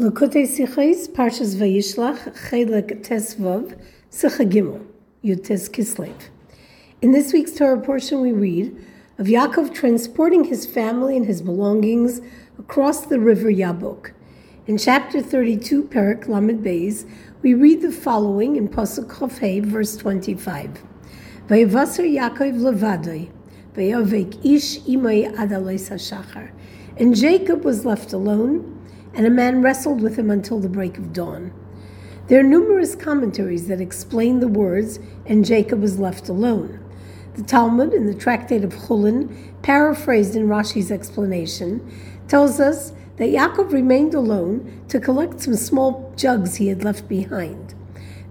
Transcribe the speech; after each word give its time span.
Lakotei 0.00 0.46
Sichais, 0.46 1.10
Parshas 1.10 1.56
Vayishlach, 1.56 2.34
Chelek 2.48 3.06
Tesvav, 3.06 3.78
Sicha 4.10 4.80
Yud 5.22 5.44
Tes 5.44 5.68
Kislev. 5.68 6.14
In 7.02 7.12
this 7.12 7.34
week's 7.34 7.52
Torah 7.52 7.78
portion, 7.78 8.22
we 8.22 8.32
read 8.32 8.74
of 9.18 9.26
Yaakov 9.26 9.74
transporting 9.74 10.44
his 10.44 10.64
family 10.64 11.18
and 11.18 11.26
his 11.26 11.42
belongings 11.42 12.22
across 12.58 13.04
the 13.04 13.20
river 13.20 13.50
Yabok. 13.50 14.12
In 14.66 14.78
chapter 14.78 15.20
32, 15.20 15.82
Perak 15.82 16.26
Lamed 16.26 16.64
Beis, 16.64 17.06
we 17.42 17.52
read 17.52 17.82
the 17.82 17.92
following 17.92 18.56
in 18.56 18.70
Pasuk 18.70 19.06
Chofei, 19.06 19.62
verse 19.62 19.98
25. 19.98 20.82
Vayavasar 21.46 22.08
Yaakov 22.10 22.58
levadoi, 22.58 23.30
vayavek 23.74 24.42
ish 24.46 24.80
imay 24.80 25.30
adalei 25.34 25.78
sashachar. 25.78 26.52
And 26.96 27.14
Jacob 27.14 27.64
was 27.64 27.84
left 27.84 28.14
alone, 28.14 28.79
and 29.14 29.26
a 29.26 29.30
man 29.30 29.62
wrestled 29.62 30.00
with 30.00 30.18
him 30.18 30.30
until 30.30 30.60
the 30.60 30.68
break 30.68 30.98
of 30.98 31.12
dawn. 31.12 31.52
There 32.28 32.40
are 32.40 32.44
numerous 32.44 32.94
commentaries 32.94 33.66
that 33.66 33.80
explain 33.80 34.40
the 34.40 34.48
words, 34.48 35.00
and 35.26 35.44
Jacob 35.44 35.80
was 35.80 35.98
left 35.98 36.28
alone. 36.28 36.78
The 37.34 37.42
Talmud, 37.42 37.92
in 37.92 38.06
the 38.06 38.14
Tractate 38.14 38.64
of 38.64 38.72
Chulin, 38.72 39.34
paraphrased 39.62 40.36
in 40.36 40.48
Rashi's 40.48 40.90
explanation, 40.90 41.80
tells 42.28 42.60
us 42.60 42.92
that 43.16 43.30
Yaakov 43.30 43.72
remained 43.72 44.14
alone 44.14 44.82
to 44.88 45.00
collect 45.00 45.40
some 45.40 45.54
small 45.54 46.12
jugs 46.16 46.56
he 46.56 46.68
had 46.68 46.84
left 46.84 47.08
behind. 47.08 47.74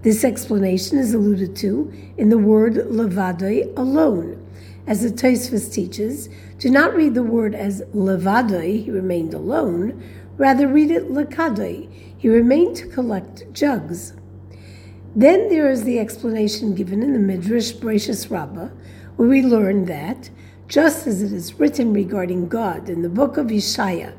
This 0.02 0.24
explanation 0.24 0.98
is 0.98 1.12
alluded 1.12 1.54
to 1.56 1.92
in 2.16 2.30
the 2.30 2.38
word 2.38 2.74
levadoi, 2.74 3.76
alone. 3.76 4.46
As 4.86 5.02
the 5.02 5.10
Tosfos 5.10 5.72
teaches, 5.72 6.30
do 6.58 6.70
not 6.70 6.94
read 6.94 7.14
the 7.14 7.22
word 7.22 7.54
as 7.54 7.82
levadoi, 7.94 8.84
he 8.84 8.90
remained 8.90 9.34
alone, 9.34 10.02
Rather, 10.36 10.68
read 10.68 10.90
it 10.90 11.10
lekadoi. 11.10 11.88
He 12.16 12.28
remained 12.28 12.76
to 12.76 12.86
collect 12.86 13.52
jugs. 13.52 14.14
Then 15.16 15.48
there 15.48 15.70
is 15.70 15.84
the 15.84 15.98
explanation 15.98 16.74
given 16.74 17.02
in 17.02 17.12
the 17.12 17.18
Midrash 17.18 17.72
Bereshis 17.72 18.30
Rabbah, 18.30 18.68
where 19.16 19.28
we 19.28 19.42
learn 19.42 19.86
that, 19.86 20.30
just 20.68 21.06
as 21.06 21.20
it 21.22 21.32
is 21.32 21.58
written 21.58 21.92
regarding 21.92 22.48
God 22.48 22.88
in 22.88 23.02
the 23.02 23.08
book 23.08 23.36
of 23.36 23.48
Yeshaya, 23.48 24.14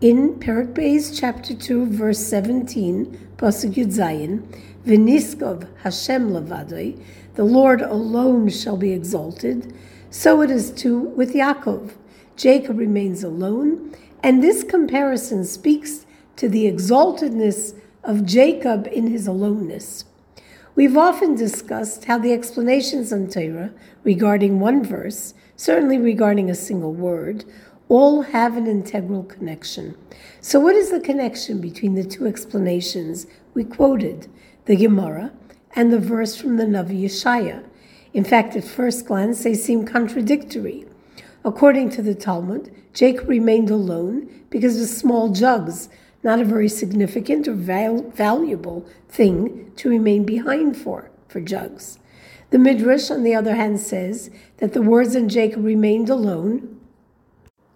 in 0.00 0.38
Perak 0.38 0.74
Beis 0.74 1.18
chapter 1.18 1.54
2, 1.54 1.86
verse 1.86 2.24
17, 2.24 3.30
Pasuk 3.36 3.74
Yud 3.74 3.88
Zayin, 3.88 4.46
Viniskov 4.86 5.66
Hashem 5.78 6.30
Levadoi, 6.30 7.02
the 7.34 7.42
Lord 7.42 7.82
alone 7.82 8.48
shall 8.48 8.76
be 8.76 8.92
exalted, 8.92 9.74
so 10.10 10.40
it 10.40 10.52
is 10.52 10.70
too 10.70 11.00
with 11.00 11.34
Yaakov. 11.34 11.94
Jacob 12.36 12.78
remains 12.78 13.24
alone, 13.24 13.92
and 14.22 14.42
this 14.42 14.64
comparison 14.64 15.44
speaks 15.44 16.06
to 16.36 16.48
the 16.48 16.70
exaltedness 16.70 17.74
of 18.04 18.24
Jacob 18.24 18.88
in 18.90 19.08
his 19.08 19.26
aloneness. 19.26 20.04
We've 20.74 20.96
often 20.96 21.34
discussed 21.34 22.04
how 22.04 22.18
the 22.18 22.32
explanations 22.32 23.12
on 23.12 23.28
Torah 23.28 23.72
regarding 24.04 24.60
one 24.60 24.84
verse, 24.84 25.34
certainly 25.56 25.98
regarding 25.98 26.48
a 26.48 26.54
single 26.54 26.92
word, 26.92 27.44
all 27.88 28.22
have 28.22 28.56
an 28.56 28.66
integral 28.66 29.24
connection. 29.24 29.96
So, 30.40 30.60
what 30.60 30.76
is 30.76 30.90
the 30.90 31.00
connection 31.00 31.60
between 31.60 31.94
the 31.94 32.04
two 32.04 32.26
explanations 32.26 33.26
we 33.54 33.64
quoted, 33.64 34.28
the 34.66 34.76
Gemara 34.76 35.32
and 35.74 35.92
the 35.92 35.98
verse 35.98 36.36
from 36.36 36.58
the 36.58 36.64
Navi 36.64 37.02
Yeshaya? 37.02 37.64
In 38.14 38.24
fact, 38.24 38.56
at 38.56 38.64
first 38.64 39.06
glance, 39.06 39.42
they 39.42 39.54
seem 39.54 39.84
contradictory. 39.84 40.86
According 41.48 41.88
to 41.92 42.02
the 42.02 42.14
Talmud, 42.14 42.70
Jacob 42.92 43.26
remained 43.26 43.70
alone 43.70 44.28
because 44.50 44.78
of 44.82 44.86
small 44.86 45.30
jugs, 45.30 45.88
not 46.22 46.42
a 46.42 46.44
very 46.44 46.68
significant 46.68 47.48
or 47.48 47.54
val- 47.54 48.02
valuable 48.10 48.86
thing 49.08 49.72
to 49.76 49.88
remain 49.88 50.24
behind 50.24 50.76
for, 50.76 51.10
for 51.26 51.40
jugs. 51.40 51.98
The 52.50 52.58
Midrash, 52.58 53.10
on 53.10 53.22
the 53.22 53.34
other 53.34 53.54
hand, 53.54 53.80
says 53.80 54.30
that 54.58 54.74
the 54.74 54.82
words 54.82 55.14
in 55.14 55.30
Jacob 55.30 55.64
remained 55.64 56.10
alone 56.10 56.78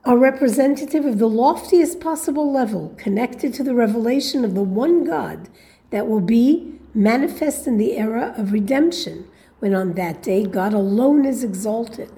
are 0.05 0.19
representative 0.19 1.07
of 1.07 1.19
the 1.19 1.27
loftiest 1.27 1.99
possible 1.99 2.53
level 2.53 2.95
connected 2.99 3.55
to 3.55 3.65
the 3.65 3.75
revelation 3.75 4.45
of 4.45 4.55
the 4.55 4.63
one 4.63 5.03
God 5.03 5.49
that 5.89 6.07
will 6.07 6.21
be 6.21 6.79
manifest 6.93 7.67
in 7.67 7.79
the 7.79 7.97
era 7.97 8.35
of 8.37 8.53
redemption, 8.53 9.27
when 9.61 9.75
on 9.75 9.95
that 9.95 10.23
day 10.23 10.45
God 10.45 10.75
alone 10.75 11.25
is 11.25 11.43
exalted. 11.43 12.11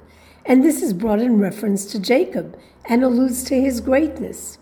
And 0.47 0.62
this 0.62 0.82
is 0.82 0.93
brought 0.93 1.21
in 1.21 1.38
reference 1.41 1.87
to 1.87 1.99
Jacob 1.99 2.59
and 2.84 3.03
alludes 3.03 3.44
to 3.44 3.60
his 3.60 3.81
greatness. 3.81 4.59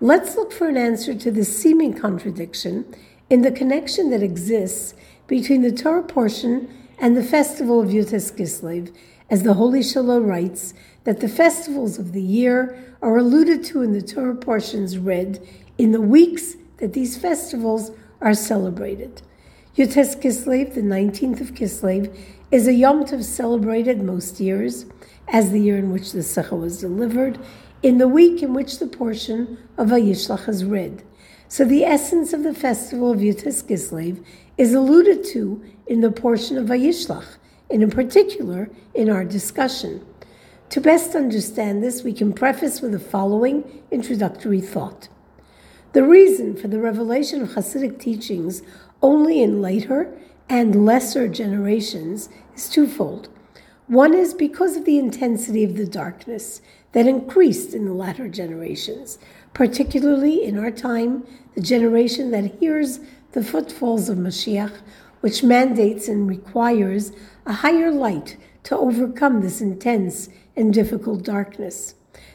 Let's 0.00 0.36
look 0.36 0.52
for 0.52 0.68
an 0.68 0.76
answer 0.76 1.14
to 1.14 1.30
this 1.30 1.60
seeming 1.60 1.94
contradiction 1.94 2.84
in 3.30 3.42
the 3.42 3.50
connection 3.50 4.10
that 4.10 4.22
exists 4.22 4.94
between 5.26 5.62
the 5.62 5.72
Torah 5.72 6.02
portion 6.02 6.68
and 6.98 7.16
the 7.16 7.22
festival 7.22 7.80
of 7.80 7.88
Yud 7.88 8.10
Tes 8.10 8.30
Kislev, 8.30 8.94
as 9.30 9.42
the 9.42 9.54
Holy 9.54 9.80
Shelah 9.80 10.24
writes 10.24 10.74
that 11.04 11.20
the 11.20 11.28
festivals 11.28 11.98
of 11.98 12.12
the 12.12 12.22
year 12.22 12.96
are 13.02 13.16
alluded 13.16 13.64
to 13.64 13.82
in 13.82 13.92
the 13.92 14.02
Torah 14.02 14.34
portions 14.34 14.98
read 14.98 15.40
in 15.78 15.92
the 15.92 16.00
weeks 16.00 16.56
that 16.78 16.92
these 16.92 17.16
festivals 17.16 17.90
are 18.20 18.34
celebrated. 18.34 19.22
Yud 19.78 19.92
Tes 19.92 20.16
Kislev, 20.16 20.74
the 20.74 20.80
19th 20.80 21.40
of 21.40 21.54
Kislev, 21.54 22.12
is 22.50 22.66
a 22.66 22.72
Yom 22.72 23.04
Tov 23.04 23.22
celebrated 23.22 24.02
most 24.02 24.40
years 24.40 24.86
as 25.28 25.52
the 25.52 25.60
year 25.60 25.78
in 25.78 25.92
which 25.92 26.10
the 26.10 26.18
Sicha 26.18 26.58
was 26.58 26.80
delivered, 26.80 27.38
in 27.80 27.98
the 27.98 28.08
week 28.08 28.42
in 28.42 28.54
which 28.54 28.80
the 28.80 28.88
portion 28.88 29.56
of 29.76 29.90
Vayishlach 29.90 30.48
is 30.48 30.64
read. 30.64 31.04
So 31.46 31.64
the 31.64 31.84
essence 31.84 32.32
of 32.32 32.42
the 32.42 32.54
festival 32.54 33.12
of 33.12 33.20
Yud 33.20 33.44
Tes 33.44 33.62
Kislev 33.62 34.24
is 34.56 34.74
alluded 34.74 35.22
to 35.26 35.64
in 35.86 36.00
the 36.00 36.10
portion 36.10 36.58
of 36.58 36.66
Vayishlach, 36.66 37.36
and 37.70 37.80
in 37.80 37.90
particular 37.90 38.70
in 38.94 39.08
our 39.08 39.24
discussion. 39.24 40.04
To 40.70 40.80
best 40.80 41.14
understand 41.14 41.84
this, 41.84 42.02
we 42.02 42.12
can 42.12 42.32
preface 42.32 42.80
with 42.80 42.90
the 42.90 42.98
following 42.98 43.84
introductory 43.92 44.60
thought. 44.60 45.06
The 45.92 46.02
reason 46.02 46.54
for 46.54 46.68
the 46.68 46.78
revelation 46.78 47.40
of 47.40 47.50
Hasidic 47.50 47.98
teachings 47.98 48.60
only 49.02 49.42
in 49.42 49.62
later 49.62 50.16
and 50.48 50.84
lesser 50.84 51.28
generations 51.28 52.28
is 52.54 52.68
twofold. 52.68 53.28
One 53.86 54.14
is 54.14 54.34
because 54.34 54.76
of 54.76 54.84
the 54.84 54.98
intensity 54.98 55.64
of 55.64 55.76
the 55.76 55.86
darkness 55.86 56.60
that 56.92 57.06
increased 57.06 57.74
in 57.74 57.84
the 57.84 57.92
latter 57.92 58.28
generations, 58.28 59.18
particularly 59.54 60.44
in 60.44 60.58
our 60.58 60.70
time, 60.70 61.26
the 61.54 61.60
generation 61.60 62.30
that 62.30 62.56
hears 62.60 63.00
the 63.32 63.44
footfalls 63.44 64.08
of 64.08 64.18
Mashiach, 64.18 64.78
which 65.20 65.42
mandates 65.42 66.08
and 66.08 66.28
requires 66.28 67.12
a 67.46 67.52
higher 67.54 67.90
light 67.90 68.36
to 68.64 68.76
overcome 68.76 69.40
this 69.40 69.60
intense 69.60 70.28
and 70.56 70.72
difficult 70.72 71.22
darkness. 71.22 71.94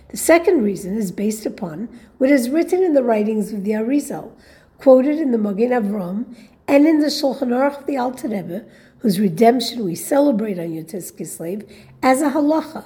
The 0.09 0.17
second 0.17 0.63
reason 0.63 0.97
is 0.97 1.11
based 1.11 1.45
upon 1.45 1.89
what 2.17 2.29
is 2.29 2.49
written 2.49 2.83
in 2.83 2.93
the 2.93 3.03
writings 3.03 3.51
of 3.51 3.63
the 3.63 3.71
Arizal, 3.71 4.31
quoted 4.77 5.19
in 5.19 5.31
the 5.31 5.37
Magen 5.37 5.71
Avram 5.71 6.35
and 6.67 6.87
in 6.87 6.99
the 6.99 7.07
Shulchan 7.07 7.49
Aruch 7.49 7.79
of 7.79 7.85
the 7.85 7.97
Alter 7.97 8.29
Rebbe, 8.29 8.65
whose 8.99 9.19
redemption 9.19 9.83
we 9.83 9.95
celebrate 9.95 10.57
on 10.57 10.69
Yud 10.69 10.87
Tes 10.87 11.11
Kislev, 11.11 11.69
as 12.01 12.21
a 12.21 12.31
halacha, 12.31 12.85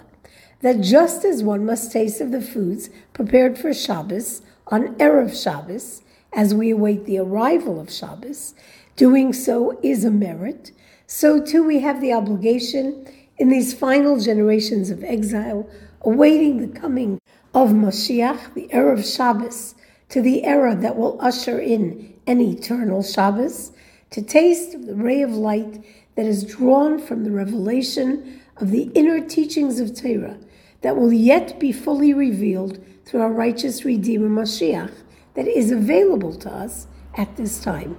that 0.62 0.82
just 0.82 1.24
as 1.24 1.44
one 1.44 1.66
must 1.66 1.92
taste 1.92 2.20
of 2.20 2.32
the 2.32 2.42
foods 2.42 2.90
prepared 3.14 3.58
for 3.58 3.74
Shabbos 3.74 4.42
on 4.68 4.96
Erev 4.96 5.42
Shabbos, 5.42 6.02
as 6.34 6.54
we 6.54 6.72
await 6.72 7.06
the 7.06 7.20
arrival 7.20 7.80
of 7.80 7.92
Shabbos, 7.92 8.56
doing 8.96 9.32
so 9.32 9.80
is 9.84 10.04
a 10.04 10.12
merit, 10.12 10.72
so 11.06 11.40
too 11.40 11.64
we 11.64 11.80
have 11.80 12.02
the 12.02 12.14
obligation 12.14 13.08
in 13.38 13.50
these 13.50 13.74
final 13.74 14.20
generations 14.20 14.90
of 14.90 15.04
exile, 15.04 15.70
awaiting 16.02 16.58
the 16.58 16.80
coming 16.80 17.20
of 17.54 17.70
Mashiach, 17.70 18.54
the 18.56 18.68
Erev 18.74 19.16
Shabbos, 19.16 19.76
to 20.10 20.22
the 20.22 20.44
era 20.44 20.76
that 20.76 20.96
will 20.96 21.18
usher 21.22 21.60
in 21.60 22.14
an 22.28 22.42
eternal 22.42 23.04
Shabbos, 23.04 23.72
to 24.12 24.22
taste 24.22 24.86
the 24.86 24.96
ray 24.96 25.22
of 25.22 25.32
light 25.32 25.84
that 26.16 26.26
is 26.26 26.44
drawn 26.44 27.00
from 27.00 27.24
the 27.24 27.32
revelation 27.32 28.42
of 28.58 28.72
the 28.72 28.92
inner 28.96 29.20
teachings 29.20 29.80
of 29.80 29.96
Torah 29.96 30.38
that 30.82 30.96
will 30.96 31.14
yet 31.14 31.60
be 31.60 31.72
fully 31.72 32.14
revealed 32.14 32.84
through 33.06 33.22
our 33.22 33.32
righteous 33.32 33.86
Redeemer 33.86 34.30
Mashiach 34.30 34.94
that 35.34 35.48
is 35.48 35.72
available 35.72 36.36
to 36.36 36.52
us 36.52 36.88
at 37.16 37.36
this 37.38 37.62
time. 37.62 37.98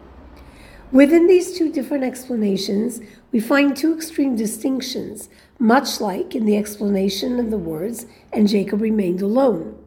Within 0.90 1.26
these 1.26 1.56
two 1.56 1.70
different 1.70 2.04
explanations, 2.04 3.00
we 3.30 3.40
find 3.40 3.76
two 3.76 3.94
extreme 3.94 4.36
distinctions, 4.36 5.28
much 5.58 6.00
like 6.00 6.34
in 6.34 6.46
the 6.46 6.56
explanation 6.56 7.38
of 7.38 7.50
the 7.50 7.58
words, 7.58 8.06
and 8.32 8.48
Jacob 8.48 8.80
remained 8.80 9.20
alone. 9.20 9.77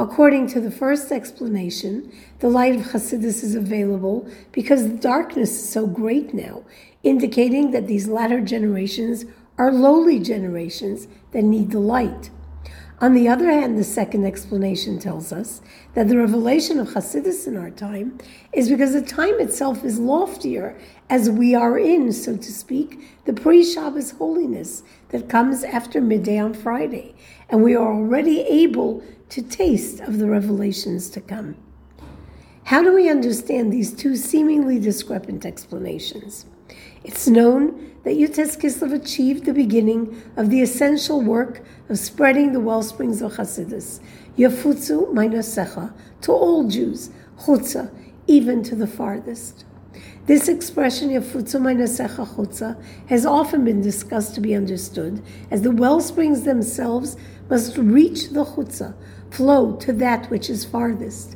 According 0.00 0.46
to 0.52 0.62
the 0.62 0.70
first 0.70 1.12
explanation, 1.12 2.10
the 2.38 2.48
light 2.48 2.74
of 2.74 2.86
Hasidus 2.86 3.44
is 3.44 3.54
available 3.54 4.26
because 4.50 4.88
the 4.88 4.96
darkness 4.96 5.50
is 5.50 5.68
so 5.68 5.86
great 5.86 6.32
now, 6.32 6.64
indicating 7.02 7.72
that 7.72 7.86
these 7.86 8.08
latter 8.08 8.40
generations 8.40 9.26
are 9.58 9.70
lowly 9.70 10.18
generations 10.18 11.06
that 11.32 11.44
need 11.44 11.70
the 11.70 11.80
light. 11.80 12.30
On 13.02 13.12
the 13.12 13.28
other 13.28 13.50
hand, 13.50 13.78
the 13.78 13.84
second 13.84 14.24
explanation 14.24 14.98
tells 14.98 15.34
us 15.34 15.60
that 15.92 16.08
the 16.08 16.16
revelation 16.16 16.80
of 16.80 16.88
Hasidus 16.88 17.46
in 17.46 17.58
our 17.58 17.70
time 17.70 18.16
is 18.54 18.70
because 18.70 18.94
the 18.94 19.02
time 19.02 19.38
itself 19.38 19.84
is 19.84 19.98
loftier 19.98 20.78
as 21.10 21.28
we 21.28 21.54
are 21.54 21.78
in, 21.78 22.10
so 22.14 22.38
to 22.38 22.52
speak, 22.52 23.06
the 23.26 23.34
pre 23.34 23.62
Shabbos 23.62 24.12
holiness 24.12 24.82
that 25.10 25.28
comes 25.28 25.62
after 25.62 26.00
midday 26.00 26.38
on 26.38 26.54
Friday, 26.54 27.14
and 27.50 27.62
we 27.62 27.74
are 27.74 27.92
already 27.92 28.40
able 28.40 29.02
to 29.30 29.42
taste 29.42 30.00
of 30.00 30.18
the 30.18 30.28
revelations 30.28 31.08
to 31.10 31.20
come. 31.20 31.56
How 32.64 32.82
do 32.82 32.94
we 32.94 33.08
understand 33.08 33.72
these 33.72 33.92
two 33.92 34.16
seemingly 34.16 34.78
discrepant 34.78 35.46
explanations? 35.46 36.46
It's 37.04 37.26
known 37.28 37.92
that 38.04 38.16
Yud 38.16 38.34
Tes 38.34 38.56
Kislev 38.56 38.92
achieved 38.92 39.44
the 39.44 39.52
beginning 39.52 40.20
of 40.36 40.50
the 40.50 40.62
essential 40.62 41.20
work 41.20 41.62
of 41.88 41.98
spreading 41.98 42.52
the 42.52 42.60
well 42.60 42.82
springs 42.82 43.22
of 43.22 43.34
Hasidus, 43.34 44.00
Yafutzu 44.36 45.12
Mainosecha, 45.12 45.92
to 46.22 46.32
all 46.32 46.68
Jews, 46.68 47.10
Chutza, 47.38 47.92
even 48.26 48.62
to 48.64 48.74
the 48.74 48.86
farthest. 48.86 49.64
This 50.26 50.48
expression, 50.48 51.08
Yafutzu 51.10 51.60
Mainosecha 51.60 52.26
Chutza, 52.34 52.82
has 53.08 53.24
often 53.24 53.64
been 53.64 53.80
discussed 53.80 54.34
to 54.34 54.40
be 54.40 54.54
understood 54.54 55.22
as 55.50 55.62
the 55.62 55.70
well 55.70 56.00
springs 56.00 56.42
themselves 56.42 57.16
must 57.50 57.76
reach 57.76 58.30
the 58.30 58.44
Chutza, 58.44 58.94
flow 59.30 59.76
to 59.76 59.92
that 59.92 60.30
which 60.30 60.48
is 60.48 60.64
farthest. 60.64 61.34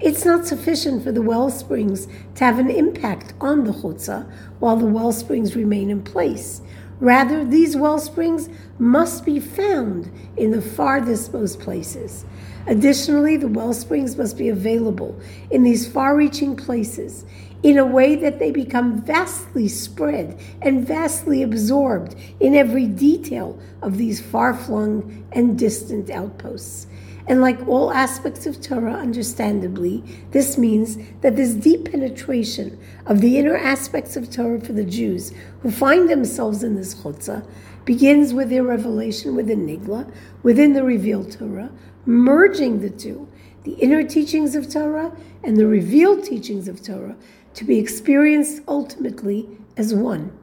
It's 0.00 0.24
not 0.24 0.46
sufficient 0.46 1.02
for 1.02 1.12
the 1.12 1.22
well 1.22 1.50
springs 1.50 2.06
to 2.34 2.44
have 2.44 2.58
an 2.58 2.70
impact 2.70 3.32
on 3.40 3.64
the 3.64 3.72
chutzah 3.72 4.30
while 4.58 4.76
the 4.76 4.86
well 4.86 5.12
springs 5.12 5.56
remain 5.56 5.90
in 5.90 6.02
place. 6.02 6.60
Rather, 7.00 7.44
these 7.44 7.76
well 7.76 7.98
springs 7.98 8.48
must 8.78 9.24
be 9.24 9.40
found 9.40 10.10
in 10.36 10.50
the 10.50 10.62
farthest 10.62 11.32
most 11.32 11.58
places. 11.60 12.24
Additionally, 12.66 13.36
the 13.36 13.48
well 13.48 13.72
springs 13.72 14.16
must 14.16 14.36
be 14.36 14.48
available 14.48 15.18
in 15.50 15.62
these 15.62 15.88
far 15.88 16.16
reaching 16.16 16.54
places 16.54 17.24
in 17.64 17.78
a 17.78 17.84
way 17.84 18.14
that 18.14 18.38
they 18.38 18.50
become 18.50 19.00
vastly 19.00 19.66
spread 19.66 20.38
and 20.60 20.86
vastly 20.86 21.42
absorbed 21.42 22.14
in 22.38 22.54
every 22.54 22.86
detail 22.86 23.58
of 23.80 23.96
these 23.96 24.20
far 24.20 24.52
flung 24.52 25.26
and 25.32 25.58
distant 25.58 26.10
outposts. 26.10 26.86
And 27.26 27.40
like 27.40 27.66
all 27.66 27.90
aspects 27.90 28.44
of 28.44 28.60
Torah, 28.60 28.92
understandably, 28.92 30.04
this 30.32 30.58
means 30.58 30.98
that 31.22 31.36
this 31.36 31.54
deep 31.54 31.90
penetration 31.90 32.78
of 33.06 33.22
the 33.22 33.38
inner 33.38 33.56
aspects 33.56 34.14
of 34.14 34.30
Torah 34.30 34.60
for 34.60 34.74
the 34.74 34.84
Jews 34.84 35.32
who 35.62 35.70
find 35.70 36.10
themselves 36.10 36.62
in 36.62 36.74
this 36.74 36.94
chutzah 36.94 37.48
begins 37.86 38.34
with 38.34 38.50
their 38.50 38.62
revelation 38.62 39.34
within 39.34 39.66
Nigla, 39.66 40.12
within 40.42 40.74
the 40.74 40.84
revealed 40.84 41.32
Torah, 41.32 41.70
merging 42.04 42.82
the 42.82 42.90
two, 42.90 43.26
the 43.62 43.72
inner 43.72 44.02
teachings 44.02 44.54
of 44.54 44.70
Torah 44.70 45.16
and 45.42 45.56
the 45.56 45.66
revealed 45.66 46.24
teachings 46.24 46.68
of 46.68 46.82
Torah, 46.82 47.16
to 47.54 47.64
be 47.64 47.78
experienced 47.78 48.62
ultimately 48.68 49.48
as 49.76 49.94
one. 49.94 50.36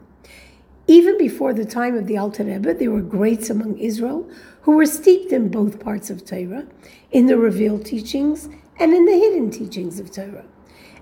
Even 0.87 1.17
before 1.17 1.53
the 1.53 1.65
time 1.65 1.95
of 1.95 2.07
the 2.07 2.17
Alter 2.17 2.43
Rebbe, 2.43 2.73
there 2.73 2.91
were 2.91 3.01
greats 3.01 3.49
among 3.49 3.77
Israel 3.77 4.29
who 4.61 4.71
were 4.71 4.85
steeped 4.85 5.31
in 5.31 5.49
both 5.49 5.79
parts 5.79 6.09
of 6.09 6.25
Torah, 6.25 6.67
in 7.11 7.27
the 7.27 7.37
revealed 7.37 7.85
teachings 7.85 8.49
and 8.79 8.93
in 8.93 9.05
the 9.05 9.13
hidden 9.13 9.51
teachings 9.51 9.99
of 9.99 10.11
Torah. 10.11 10.45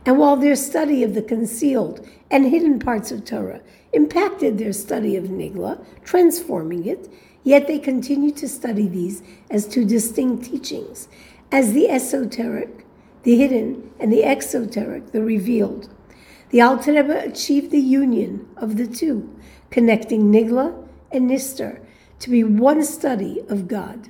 And 0.06 0.18
while 0.18 0.36
their 0.36 0.56
study 0.56 1.04
of 1.04 1.14
the 1.14 1.22
concealed 1.22 2.06
and 2.32 2.46
hidden 2.46 2.80
parts 2.80 3.12
of 3.12 3.26
Torah 3.26 3.62
impacted 3.94 4.58
their 4.58 4.74
study 4.74 5.16
of 5.16 5.26
Nigla, 5.26 5.84
transforming 6.04 6.86
it, 6.86 7.12
yet 7.44 7.68
they 7.68 7.80
continued 7.80 8.38
to 8.38 8.48
study 8.48 8.88
these 8.88 9.22
as 9.50 9.68
two 9.68 9.86
distinct 9.86 10.46
teachings, 10.46 11.08
as 11.52 11.74
the 11.74 11.90
esoteric, 11.90 12.86
the 13.24 13.38
hidden, 13.38 13.92
and 14.00 14.12
the 14.14 14.24
exoteric, 14.24 15.12
the 15.12 15.22
revealed. 15.22 15.90
The 16.50 16.62
Alter 16.62 16.94
Rebbe 16.94 17.20
achieved 17.26 17.70
the 17.70 17.80
union 17.80 18.48
of 18.58 18.78
the 18.78 18.88
two, 18.88 19.30
connecting 19.70 20.32
Nigla 20.32 20.88
and 21.12 21.30
Nister 21.30 21.80
to 22.20 22.30
be 22.30 22.44
one 22.44 22.84
study 22.84 23.44
of 23.50 23.68
God. 23.68 24.10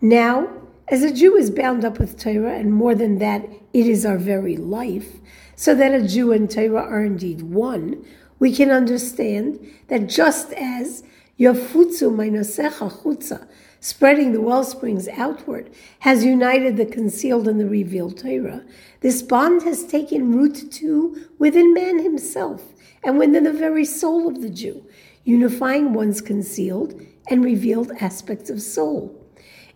Now, 0.00 0.48
as 0.88 1.04
a 1.04 1.12
Jew 1.12 1.36
is 1.36 1.52
bound 1.52 1.84
up 1.84 2.00
with 2.00 2.18
Torah, 2.18 2.56
and 2.56 2.74
more 2.74 2.96
than 2.96 3.18
that, 3.18 3.48
it 3.72 3.86
is 3.86 4.04
our 4.04 4.18
very 4.18 4.56
life, 4.56 5.20
so 5.54 5.74
that 5.76 5.94
a 5.94 6.06
Jew 6.06 6.32
and 6.32 6.50
Torah 6.50 6.82
are 6.82 7.04
indeed 7.04 7.42
one, 7.42 8.04
we 8.40 8.52
can 8.52 8.72
understand 8.72 9.64
that 9.86 10.08
just 10.08 10.52
as 10.54 11.04
Yafutzu 11.38 12.10
Mainosecha 12.10 12.90
Chutza, 12.90 13.46
spreading 13.82 14.32
the 14.32 14.40
well 14.40 14.62
springs 14.62 15.08
outward, 15.08 15.68
has 15.98 16.24
united 16.24 16.76
the 16.76 16.86
concealed 16.86 17.48
and 17.48 17.58
the 17.60 17.68
revealed 17.68 18.16
Torah, 18.16 18.64
this 19.00 19.22
bond 19.22 19.64
has 19.64 19.84
taken 19.84 20.32
root 20.32 20.70
too 20.70 21.26
within 21.38 21.74
man 21.74 21.98
himself 21.98 22.62
and 23.02 23.18
within 23.18 23.42
the 23.42 23.52
very 23.52 23.84
soul 23.84 24.28
of 24.28 24.40
the 24.40 24.48
Jew, 24.48 24.86
unifying 25.24 25.92
one's 25.92 26.20
concealed 26.20 27.02
and 27.28 27.44
revealed 27.44 27.90
aspects 28.00 28.50
of 28.50 28.62
soul. 28.62 29.18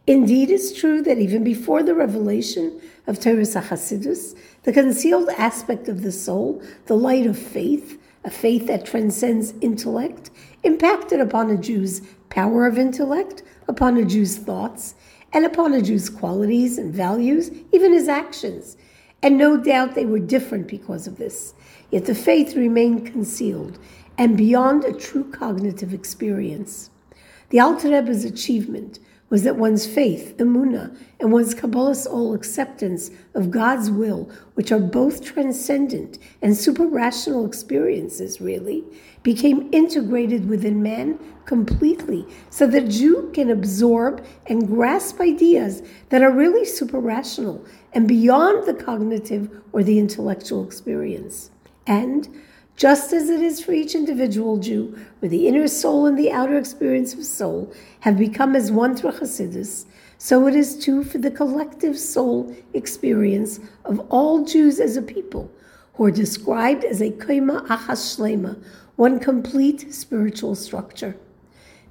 Indeed, 0.07 0.51
it's 0.53 0.73
true 0.73 1.03
that 1.03 1.19
even 1.19 1.43
before 1.43 1.83
the 1.83 1.97
revelation 1.97 2.81
of 3.09 3.19
Torah 3.19 3.39
Hasidus, 3.39 4.37
the 4.63 4.73
concealed 4.73 5.31
aspect 5.31 5.89
of 5.89 6.03
the 6.03 6.13
soul, 6.13 6.63
the 6.87 6.97
light 6.97 7.27
of 7.27 7.37
faith, 7.37 8.01
a 8.27 8.31
faith 8.31 8.67
that 8.67 8.85
transcends 8.85 9.55
intellect, 9.61 10.31
impacted 10.65 11.21
upon 11.21 11.49
a 11.49 11.57
Jew's 11.57 12.03
power 12.29 12.67
of 12.67 12.77
intellect, 12.77 13.45
upon 13.69 13.97
a 13.97 14.05
Jew's 14.05 14.37
thoughts, 14.37 14.97
and 15.33 15.47
upon 15.47 15.73
a 15.73 15.81
Jew's 15.81 16.11
qualities 16.11 16.77
and 16.77 16.93
values, 16.93 17.53
even 17.73 17.93
his 17.93 18.09
actions. 18.09 18.77
And 19.23 19.39
no 19.39 19.57
doubt 19.57 19.95
they 19.95 20.05
were 20.05 20.19
different 20.19 20.67
because 20.67 21.07
of 21.07 21.19
this. 21.19 21.55
Yet 21.91 22.07
the 22.07 22.17
faith 22.17 22.57
remained 22.57 23.07
concealed 23.07 23.79
and 24.19 24.37
beyond 24.37 24.85
a 24.85 24.93
true 24.93 25.31
cognitive 25.31 25.95
experience. 25.95 26.91
The 27.51 27.61
Alter 27.61 27.91
Rebbe's 27.91 28.25
achievement 28.25 28.99
was 29.29 29.43
that 29.43 29.57
one's 29.57 29.87
faith, 29.87 30.37
emuna, 30.39 30.97
and 31.19 31.33
one's 31.33 31.55
Kabbalas 31.55 32.07
ol 32.09 32.35
acceptance 32.35 33.11
of 33.35 33.51
God's 33.51 33.91
will, 33.91 34.31
which 34.55 34.71
are 34.71 34.79
both 34.79 35.25
transcendent 35.25 36.19
and 36.43 36.57
super 36.57 36.87
rational 36.87 37.45
experiences, 37.45 38.41
really, 38.41 38.85
became 39.25 39.69
integrated 39.73 40.49
within 40.49 40.83
man 40.83 41.19
completely, 41.45 42.25
so 42.51 42.67
that 42.69 42.89
Jew 42.89 43.31
can 43.33 43.51
absorb 43.51 44.25
and 44.47 44.67
grasp 44.67 45.21
ideas 45.21 45.83
that 46.11 46.23
are 46.23 46.31
really 46.31 46.65
super 46.65 47.01
rational 47.01 47.65
and 47.93 48.07
beyond 48.07 48.67
the 48.67 48.75
cognitive 48.75 49.51
or 49.73 49.83
the 49.83 49.99
intellectual 49.99 50.65
experience. 50.65 51.51
And 51.87 52.29
just 52.77 53.13
as 53.13 53.31
it 53.31 53.41
is 53.41 53.61
for 53.61 53.73
each 53.73 53.95
individual 53.95 54.59
Jew, 54.59 54.97
where 55.19 55.31
the 55.31 55.49
inner 55.49 55.67
soul 55.67 56.07
and 56.07 56.19
the 56.19 56.31
outer 56.31 56.59
experience 56.59 57.15
of 57.15 57.25
soul 57.25 57.73
have 58.01 58.19
become 58.19 58.55
as 58.55 58.71
one 58.71 58.95
through 58.95 59.13
Hasidus, 59.13 59.87
so 60.19 60.47
it 60.47 60.55
is 60.55 60.79
too 60.79 61.03
for 61.03 61.19
the 61.19 61.31
collective 61.31 61.99
soul 61.99 62.55
experience 62.75 63.61
of 63.85 64.01
all 64.11 64.45
Jews 64.45 64.79
as 64.79 64.97
a 64.97 65.03
people, 65.03 65.51
who 65.95 66.05
are 66.05 66.11
described 66.11 66.85
as 66.85 67.01
a 67.01 67.11
koima 67.11 67.67
achas 67.67 68.17
shlema, 68.17 68.63
one 68.97 69.19
complete 69.19 69.95
spiritual 69.95 70.55
structure. 70.55 71.17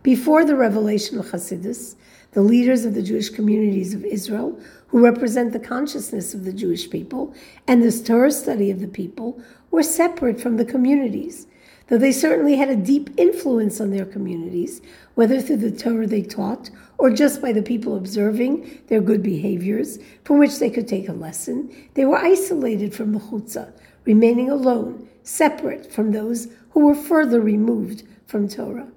Before 0.04 0.46
the 0.46 0.56
revelation 0.56 1.18
of 1.18 1.28
Hasidus, 1.28 1.96
the 2.34 2.42
leaders 2.42 2.86
of 2.86 2.94
the 2.94 3.02
Jewish 3.02 3.30
communities 3.30 3.94
of 3.94 4.06
Israel, 4.06 4.60
who 4.88 5.04
represent 5.04 5.52
the 5.52 5.60
consciousness 5.60 6.34
of 6.34 6.44
the 6.44 6.54
Jewish 6.54 6.90
people 6.90 7.34
and 7.68 7.82
the 7.82 8.04
Torah 8.04 8.32
study 8.32 8.70
of 8.70 8.80
the 8.80 8.88
people, 8.88 9.42
were 9.76 9.84
separate 9.84 10.40
from 10.40 10.56
the 10.56 10.64
communities, 10.64 11.48
though 11.88 11.98
they 11.98 12.12
certainly 12.12 12.56
had 12.56 12.70
a 12.70 12.78
deep 12.78 13.10
influence 13.18 13.82
on 13.82 13.92
their 13.92 14.06
communities, 14.06 14.82
whether 15.16 15.42
through 15.42 15.58
the 15.58 15.70
Torah 15.70 16.08
they 16.08 16.22
taught 16.22 16.70
or 16.98 17.10
just 17.10 17.42
by 17.42 17.52
the 17.52 17.62
people 17.62 17.98
observing 17.98 18.82
their 18.88 19.02
good 19.02 19.22
behaviors 19.22 20.00
from 20.24 20.40
which 20.40 20.60
they 20.60 20.70
could 20.70 20.88
take 20.88 21.10
a 21.10 21.14
lesson. 21.14 21.70
They 21.94 22.06
were 22.06 22.18
isolated 22.18 22.96
from 22.96 23.12
the 23.12 23.20
chutzah, 23.20 23.74
remaining 24.06 24.50
alone, 24.50 25.10
separate 25.24 25.92
from 25.92 26.14
those 26.14 26.48
who 26.70 26.86
were 26.86 26.96
further 26.96 27.42
removed 27.42 28.04
from 28.28 28.48
Torah, 28.48 28.88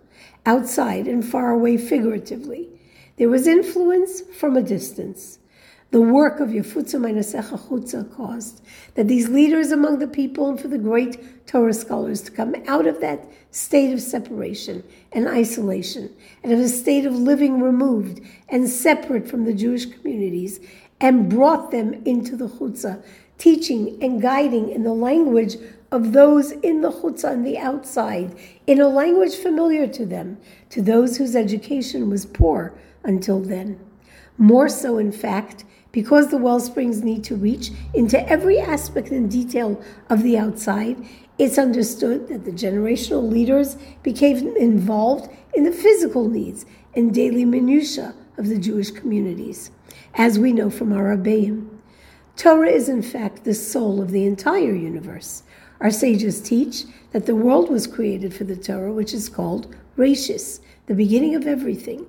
outside 0.47 1.08
and 1.08 1.25
far 1.25 1.50
away 1.50 1.76
figuratively. 1.76 2.68
There 3.16 3.28
was 3.28 3.49
influence 3.49 4.20
from 4.20 4.56
a 4.56 4.62
distance 4.62 5.40
the 5.90 6.00
work 6.02 6.38
of 6.38 6.50
Yafutza 6.50 7.00
Mainasecha 7.00 7.59
Chutza 7.59 8.14
caused 8.14 8.61
that 8.95 9.09
these 9.09 9.30
leaders 9.30 9.71
among 9.71 9.99
the 9.99 10.07
people 10.07 10.50
and 10.50 10.61
for 10.61 10.68
the 10.68 10.76
great 10.76 11.47
Torah 11.47 11.73
scholars 11.73 12.21
to 12.23 12.30
come 12.30 12.54
out 12.66 12.87
of 12.87 13.00
that 13.00 13.25
state 13.52 13.95
of 13.95 14.02
separation 14.02 14.85
and 15.12 15.26
isolation 15.26 16.14
and 16.42 16.52
of 16.52 16.59
a 16.59 16.68
state 16.68 17.07
of 17.07 17.14
living 17.14 17.62
removed 17.62 18.21
and 18.50 18.68
separate 18.68 19.26
from 19.26 19.47
the 19.47 19.54
Jewish 19.54 19.87
communities 19.87 20.61
and 21.00 21.30
brought 21.30 21.71
them 21.71 21.95
into 22.04 22.37
the 22.37 22.49
Chutza, 22.49 23.02
teaching 23.38 23.99
and 24.02 24.21
guiding 24.21 24.68
in 24.68 24.83
the 24.83 24.92
language 24.92 25.57
of 25.90 26.12
those 26.12 26.50
in 26.50 26.83
the 26.83 26.90
Chutza 26.90 27.33
and 27.33 27.47
the 27.47 27.57
outside, 27.57 28.37
in 28.66 28.78
a 28.78 28.88
language 28.88 29.37
familiar 29.37 29.87
to 29.87 30.04
them, 30.04 30.37
to 30.68 30.83
those 30.83 31.16
whose 31.16 31.35
education 31.35 32.11
was 32.11 32.26
poor 32.26 32.78
until 33.04 33.40
then. 33.40 33.80
More 34.38 34.68
so, 34.68 34.99
in 34.99 35.11
fact, 35.11 35.64
because 35.90 36.28
the 36.28 36.38
well 36.38 36.61
springs 36.61 37.02
need 37.02 37.25
to 37.25 37.37
reach 37.37 37.73
into 37.92 38.26
every 38.28 38.59
aspect 38.59 39.11
and 39.11 39.28
detail 39.28 39.83
of 40.09 40.23
the 40.23 40.38
outside, 40.38 40.97
it's 41.38 41.59
understood 41.59 42.28
that 42.28 42.45
the 42.45 42.52
generational 42.52 43.28
leaders 43.28 43.76
became 44.02 44.57
involved 44.57 45.30
in 45.54 45.64
the 45.64 45.73
physical 45.73 46.28
needs 46.28 46.66
and 46.95 47.12
daily 47.12 47.45
minutiae 47.45 48.14
of 48.37 48.49
the 48.49 48.59
Jewish 48.59 48.92
communities, 48.92 49.73
as 50.14 50.38
we 50.38 50.52
know 50.52 50.71
from 50.71 50.92
our 50.92 51.16
Rebbeim. 51.16 51.68
Torah 52.37 52.71
is, 52.71 52.88
in 52.88 53.02
fact, 53.02 53.42
the 53.42 53.54
soul 53.54 54.00
of 54.00 54.12
the 54.12 54.25
entire 54.25 54.75
universe. 54.75 55.42
Our 55.80 55.90
sages 55.90 56.40
teach 56.40 56.85
that 57.12 57.26
the 57.26 57.35
world 57.35 57.71
was 57.71 57.88
created 57.88 58.33
for 58.35 58.45
the 58.45 58.57
Torah, 58.57 58.92
which 58.92 59.12
is 59.12 59.28
called 59.28 59.75
Rashis, 59.97 60.61
the 60.87 60.95
beginning 60.95 61.35
of 61.35 61.47
everything. 61.47 62.07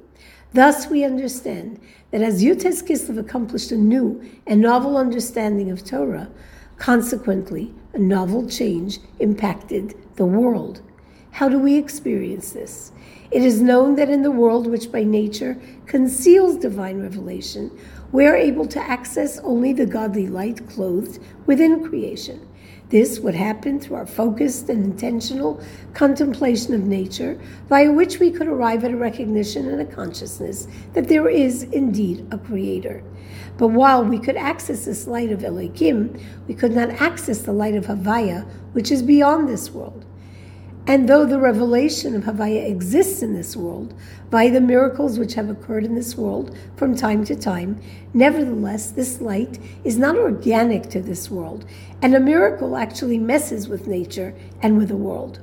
Thus, 0.53 0.87
we 0.87 1.03
understand 1.03 1.79
that 2.11 2.21
as 2.21 2.43
Yud 2.43 2.61
Tes 2.61 2.81
Kislev 2.81 3.19
accomplished 3.19 3.71
a 3.71 3.77
new 3.77 4.23
and 4.47 4.61
novel 4.61 4.97
understanding 4.97 5.69
of 5.69 5.85
Torah, 5.85 6.29
consequently, 6.77 7.73
a 7.93 7.99
novel 7.99 8.47
change 8.47 8.99
impacted 9.19 9.95
the 10.15 10.25
world. 10.25 10.81
How 11.31 11.47
do 11.49 11.59
we 11.59 11.75
experience 11.77 12.51
this? 12.51 12.91
It 13.31 13.43
is 13.43 13.61
known 13.61 13.95
that 13.95 14.09
in 14.09 14.23
the 14.23 14.31
world 14.31 14.65
which 14.65 14.91
by 14.91 15.03
nature 15.03 15.55
conceals 15.85 16.57
divine 16.57 16.99
revelation, 16.99 17.71
we 18.11 18.25
are 18.25 18.35
able 18.35 18.65
to 18.65 18.79
access 18.79 19.37
only 19.39 19.71
the 19.71 19.85
godly 19.85 20.27
light 20.27 20.67
clothed 20.67 21.19
within 21.45 21.87
creation. 21.87 22.48
This 22.89 23.19
would 23.19 23.35
happen 23.35 23.79
through 23.79 23.97
our 23.97 24.07
focused 24.07 24.67
and 24.67 24.83
intentional 24.83 25.61
contemplation 25.93 26.73
of 26.73 26.85
nature, 26.85 27.39
via 27.67 27.91
which 27.91 28.19
we 28.19 28.31
could 28.31 28.47
arrive 28.47 28.83
at 28.83 28.91
a 28.91 28.97
recognition 28.97 29.69
and 29.69 29.79
a 29.79 29.85
consciousness 29.85 30.67
that 30.93 31.07
there 31.07 31.29
is 31.29 31.63
indeed 31.63 32.27
a 32.31 32.39
creator. 32.39 33.03
But 33.59 33.67
while 33.67 34.03
we 34.03 34.17
could 34.17 34.37
access 34.37 34.85
this 34.85 35.05
light 35.05 35.31
of 35.31 35.43
Elohim, 35.43 36.19
we 36.47 36.55
could 36.55 36.75
not 36.75 36.89
access 36.89 37.43
the 37.43 37.53
light 37.53 37.75
of 37.75 37.85
Havaya, 37.85 38.47
which 38.73 38.91
is 38.91 39.03
beyond 39.03 39.47
this 39.47 39.69
world. 39.69 40.05
And 40.89 41.07
though 41.07 41.23
the 41.23 41.37
revelation 41.37 42.15
of 42.15 42.23
Havaya 42.23 42.67
exists 42.67 43.21
in 43.21 43.35
this 43.35 43.55
world, 43.55 43.93
by 44.31 44.49
the 44.49 44.59
miracles 44.59 45.19
which 45.19 45.35
have 45.35 45.47
occurred 45.47 45.85
in 45.85 45.93
this 45.93 46.17
world 46.17 46.57
from 46.77 46.95
time 46.95 47.23
to 47.25 47.35
time, 47.35 47.79
nevertheless, 48.11 48.89
this 48.89 49.21
light 49.21 49.59
is 49.83 49.99
not 49.99 50.15
organic 50.15 50.89
to 50.89 50.99
this 50.99 51.29
world, 51.29 51.63
and 52.01 52.15
a 52.15 52.19
miracle 52.19 52.75
actually 52.75 53.19
messes 53.19 53.67
with 53.67 53.85
nature 53.85 54.33
and 54.63 54.79
with 54.79 54.87
the 54.87 54.97
world. 54.97 55.39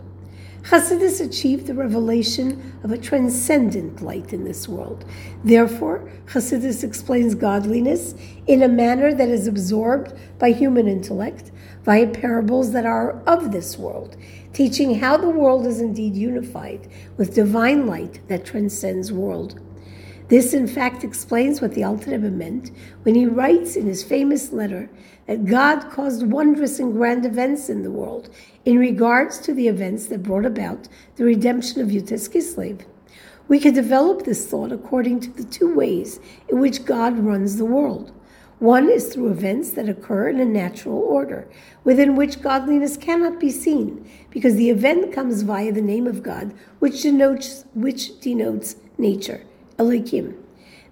Chassidus 0.65 1.25
achieved 1.25 1.69
the 1.69 1.75
revelation 1.75 2.77
of 2.83 2.91
a 2.91 2.99
transcendent 2.99 4.03
light 4.03 4.33
in 4.33 4.43
this 4.43 4.67
world. 4.67 5.05
Therefore, 5.45 6.11
Chassidus 6.27 6.83
explains 6.83 7.37
godliness 7.37 8.17
in 8.49 8.65
a 8.65 8.69
manner 8.69 9.15
that 9.15 9.29
is 9.29 9.47
absorbed 9.47 10.13
by 10.41 10.51
human 10.51 10.89
intellect 10.89 11.53
via 11.85 12.09
parables 12.09 12.73
that 12.73 12.85
are 12.85 13.23
of 13.29 13.53
this 13.53 13.79
world 13.79 14.17
teaching 14.57 14.99
how 15.01 15.19
the 15.19 15.29
world 15.29 15.67
is 15.67 15.83
indeed 15.83 16.17
unified 16.17 16.89
with 17.19 17.35
divine 17.35 17.87
light 17.87 18.27
that 18.27 18.43
transcends 18.43 19.13
world. 19.13 19.61
This, 20.29 20.55
in 20.55 20.67
fact, 20.67 21.05
explains 21.05 21.61
what 21.61 21.75
the 21.75 21.85
Alter 21.85 22.19
meant 22.19 22.71
when 23.03 23.15
he 23.15 23.27
writes 23.27 23.77
in 23.77 23.85
his 23.85 24.03
famous 24.03 24.55
letter 24.55 24.89
that 25.27 25.45
God 25.45 25.91
caused 25.91 26.27
wondrous 26.27 26.79
and 26.79 26.95
grand 26.95 27.27
events 27.27 27.69
in 27.69 27.83
the 27.83 27.91
world 27.91 28.31
in 28.65 28.79
regards 28.79 29.41
to 29.41 29.53
the 29.53 29.69
events 29.69 30.07
that 30.07 30.23
brought 30.23 30.47
about 30.47 30.89
the 31.17 31.25
redemption 31.25 31.83
of 31.83 31.89
Yud 31.89 32.07
Tes 32.07 32.27
Kislev. 32.27 32.87
We 33.49 33.61
can 33.61 33.75
develop 33.75 34.25
this 34.25 34.47
thought 34.47 34.73
according 34.73 35.21
to 35.21 35.31
the 35.33 35.45
two 35.45 35.75
ways 35.75 36.19
in 36.49 36.61
which 36.61 36.87
God 36.87 37.19
runs 37.19 37.59
the 37.59 37.67
world. 37.67 38.11
One 38.59 38.89
is 38.89 39.13
through 39.13 39.33
events 39.33 39.73
that 39.73 39.89
occur 39.89 40.31
in 40.31 40.41
a 40.41 40.47
natural 40.47 40.99
order, 40.99 41.47
within 41.85 42.17
which 42.17 42.41
godliness 42.41 42.97
cannot 42.97 43.39
be 43.39 43.51
seen, 43.51 44.09
because 44.31 44.55
the 44.57 44.71
event 44.71 45.13
comes 45.13 45.43
via 45.43 45.73
the 45.73 45.83
name 45.83 46.07
of 46.07 46.23
God, 46.23 46.55
which 46.79 47.03
denotes 47.03 47.67
which 47.75 48.19
denotes 48.21 48.77
nature, 48.97 49.43
Elohim. 49.79 50.43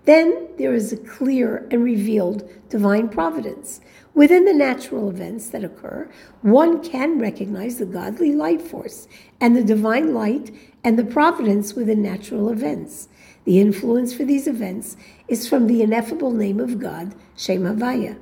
Then 0.04 0.49
there 0.59 0.75
is 0.75 0.92
a 0.92 0.99
clear 0.99 1.66
and 1.71 1.83
revealed 1.83 2.47
divine 2.68 3.09
providence. 3.09 3.80
Within 4.12 4.44
the 4.44 4.52
natural 4.52 5.09
events 5.09 5.49
that 5.49 5.64
occur, 5.64 6.11
one 6.42 6.83
can 6.83 7.18
recognize 7.18 7.78
the 7.78 7.87
godly 7.87 8.35
light 8.35 8.61
force 8.61 9.09
and 9.40 9.56
the 9.56 9.64
divine 9.64 10.12
light 10.12 10.54
and 10.85 10.99
the 10.99 11.04
providence 11.04 11.73
within 11.73 12.02
natural 12.02 12.50
events. 12.50 13.09
The 13.45 13.61
influence 13.61 14.15
for 14.15 14.25
these 14.25 14.47
events 14.47 14.97
is 15.29 15.47
from 15.47 15.67
the 15.67 15.83
ineffable 15.83 16.33
name 16.33 16.61
of 16.61 16.79
God, 16.79 17.15
Shem 17.37 17.63
Havaya. 17.63 18.19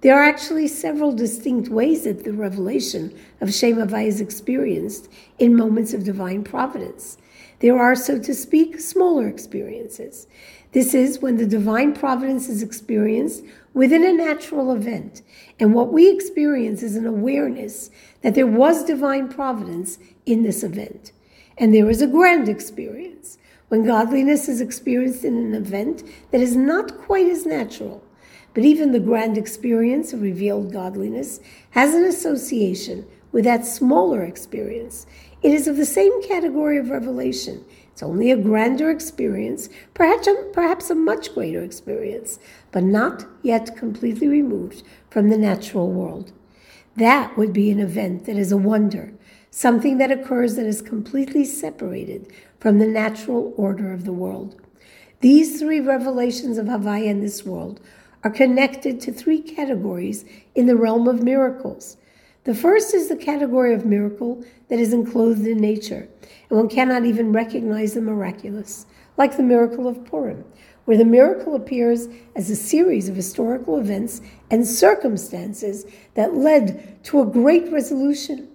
There 0.00 0.14
are 0.14 0.22
actually 0.22 0.68
several 0.68 1.12
distinct 1.12 1.68
ways 1.68 2.04
that 2.04 2.24
the 2.24 2.32
revelation 2.32 3.18
of 3.40 3.54
Shem 3.54 3.76
Havaya 3.76 4.06
is 4.06 4.20
experienced 4.20 5.08
in 5.38 5.56
moments 5.56 5.94
of 5.94 6.04
divine 6.04 6.44
providence. 6.44 7.16
There 7.60 7.78
are, 7.78 7.96
so 7.96 8.18
to 8.18 8.34
speak, 8.34 8.78
smaller 8.80 9.26
experiences. 9.26 10.26
This 10.72 10.92
is 10.92 11.20
when 11.20 11.36
the 11.36 11.46
divine 11.46 11.94
providence 11.94 12.48
is 12.48 12.62
experienced 12.62 13.44
within 13.72 14.04
a 14.04 14.12
natural 14.12 14.72
event. 14.72 15.22
And 15.58 15.72
what 15.72 15.92
we 15.92 16.10
experience 16.10 16.82
is 16.82 16.96
an 16.96 17.06
awareness 17.06 17.90
that 18.22 18.34
there 18.34 18.46
was 18.46 18.84
divine 18.84 19.28
providence 19.28 19.98
in 20.26 20.42
this 20.42 20.62
event. 20.62 21.12
And 21.56 21.72
there 21.72 21.88
is 21.88 22.02
a 22.02 22.06
grand 22.06 22.48
experience 22.48 23.38
when 23.74 23.84
godliness 23.84 24.48
is 24.48 24.60
experienced 24.60 25.24
in 25.24 25.36
an 25.36 25.52
event 25.52 26.04
that 26.30 26.40
is 26.40 26.54
not 26.54 26.96
quite 26.96 27.26
as 27.26 27.44
natural. 27.44 28.04
But 28.54 28.62
even 28.62 28.92
the 28.92 29.00
grand 29.00 29.36
experience 29.36 30.12
of 30.12 30.22
revealed 30.22 30.72
godliness 30.72 31.40
has 31.70 31.92
an 31.92 32.04
association 32.04 33.04
with 33.32 33.42
that 33.42 33.66
smaller 33.66 34.22
experience. 34.22 35.06
It 35.42 35.52
is 35.52 35.66
of 35.66 35.76
the 35.76 35.86
same 35.86 36.22
category 36.22 36.78
of 36.78 36.88
revelation. 36.88 37.64
It's 37.90 38.00
only 38.00 38.30
a 38.30 38.36
grander 38.36 38.92
experience, 38.92 39.68
perhaps 39.92 40.28
a, 40.28 40.34
perhaps 40.52 40.88
a 40.88 40.94
much 40.94 41.34
greater 41.34 41.64
experience, 41.64 42.38
but 42.70 42.84
not 42.84 43.26
yet 43.42 43.76
completely 43.76 44.28
removed 44.28 44.84
from 45.10 45.30
the 45.30 45.36
natural 45.36 45.90
world. 45.90 46.30
That 46.94 47.36
would 47.36 47.52
be 47.52 47.72
an 47.72 47.80
event 47.80 48.26
that 48.26 48.36
is 48.36 48.52
a 48.52 48.56
wonder, 48.56 49.14
something 49.50 49.98
that 49.98 50.12
occurs 50.12 50.54
that 50.54 50.66
is 50.66 50.80
completely 50.80 51.44
separated 51.44 52.32
from 52.64 52.78
the 52.78 52.86
natural 52.86 53.52
order 53.58 53.92
of 53.92 54.06
the 54.06 54.12
world. 54.14 54.58
These 55.20 55.60
three 55.60 55.80
revelations 55.80 56.56
of 56.56 56.64
Havaya 56.64 57.08
in 57.08 57.20
this 57.20 57.44
world 57.44 57.78
are 58.22 58.30
connected 58.30 59.02
to 59.02 59.12
three 59.12 59.42
categories 59.42 60.24
in 60.54 60.64
the 60.64 60.74
realm 60.74 61.06
of 61.06 61.22
miracles. 61.22 61.98
The 62.44 62.54
first 62.54 62.94
is 62.94 63.10
the 63.10 63.16
category 63.16 63.74
of 63.74 63.84
miracle 63.84 64.42
that 64.70 64.78
is 64.78 64.94
enclosed 64.94 65.46
in 65.46 65.58
nature, 65.58 66.08
and 66.48 66.58
one 66.58 66.70
cannot 66.70 67.04
even 67.04 67.34
recognize 67.34 67.92
the 67.92 68.00
miraculous, 68.00 68.86
like 69.18 69.36
the 69.36 69.42
miracle 69.42 69.86
of 69.86 70.02
Purim, 70.06 70.42
where 70.86 70.96
the 70.96 71.04
miracle 71.04 71.54
appears 71.54 72.08
as 72.34 72.48
a 72.48 72.56
series 72.56 73.10
of 73.10 73.16
historical 73.16 73.78
events 73.78 74.22
and 74.50 74.66
circumstances 74.66 75.84
that 76.14 76.34
led 76.34 77.04
to 77.04 77.20
a 77.20 77.26
great 77.26 77.70
resolution. 77.70 78.48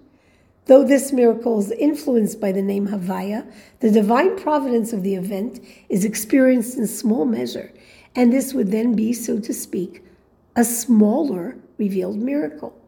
Though 0.70 0.84
this 0.84 1.10
miracle 1.10 1.58
is 1.58 1.72
influenced 1.72 2.40
by 2.40 2.52
the 2.52 2.62
name 2.62 2.86
Havaya, 2.86 3.44
the 3.80 3.90
divine 3.90 4.38
providence 4.38 4.92
of 4.92 5.02
the 5.02 5.16
event 5.16 5.58
is 5.88 6.04
experienced 6.04 6.78
in 6.78 6.86
small 6.86 7.24
measure, 7.24 7.72
and 8.14 8.32
this 8.32 8.54
would 8.54 8.70
then 8.70 8.94
be, 8.94 9.12
so 9.12 9.40
to 9.40 9.52
speak, 9.52 10.04
a 10.54 10.62
smaller 10.62 11.56
revealed 11.76 12.18
miracle. 12.18 12.80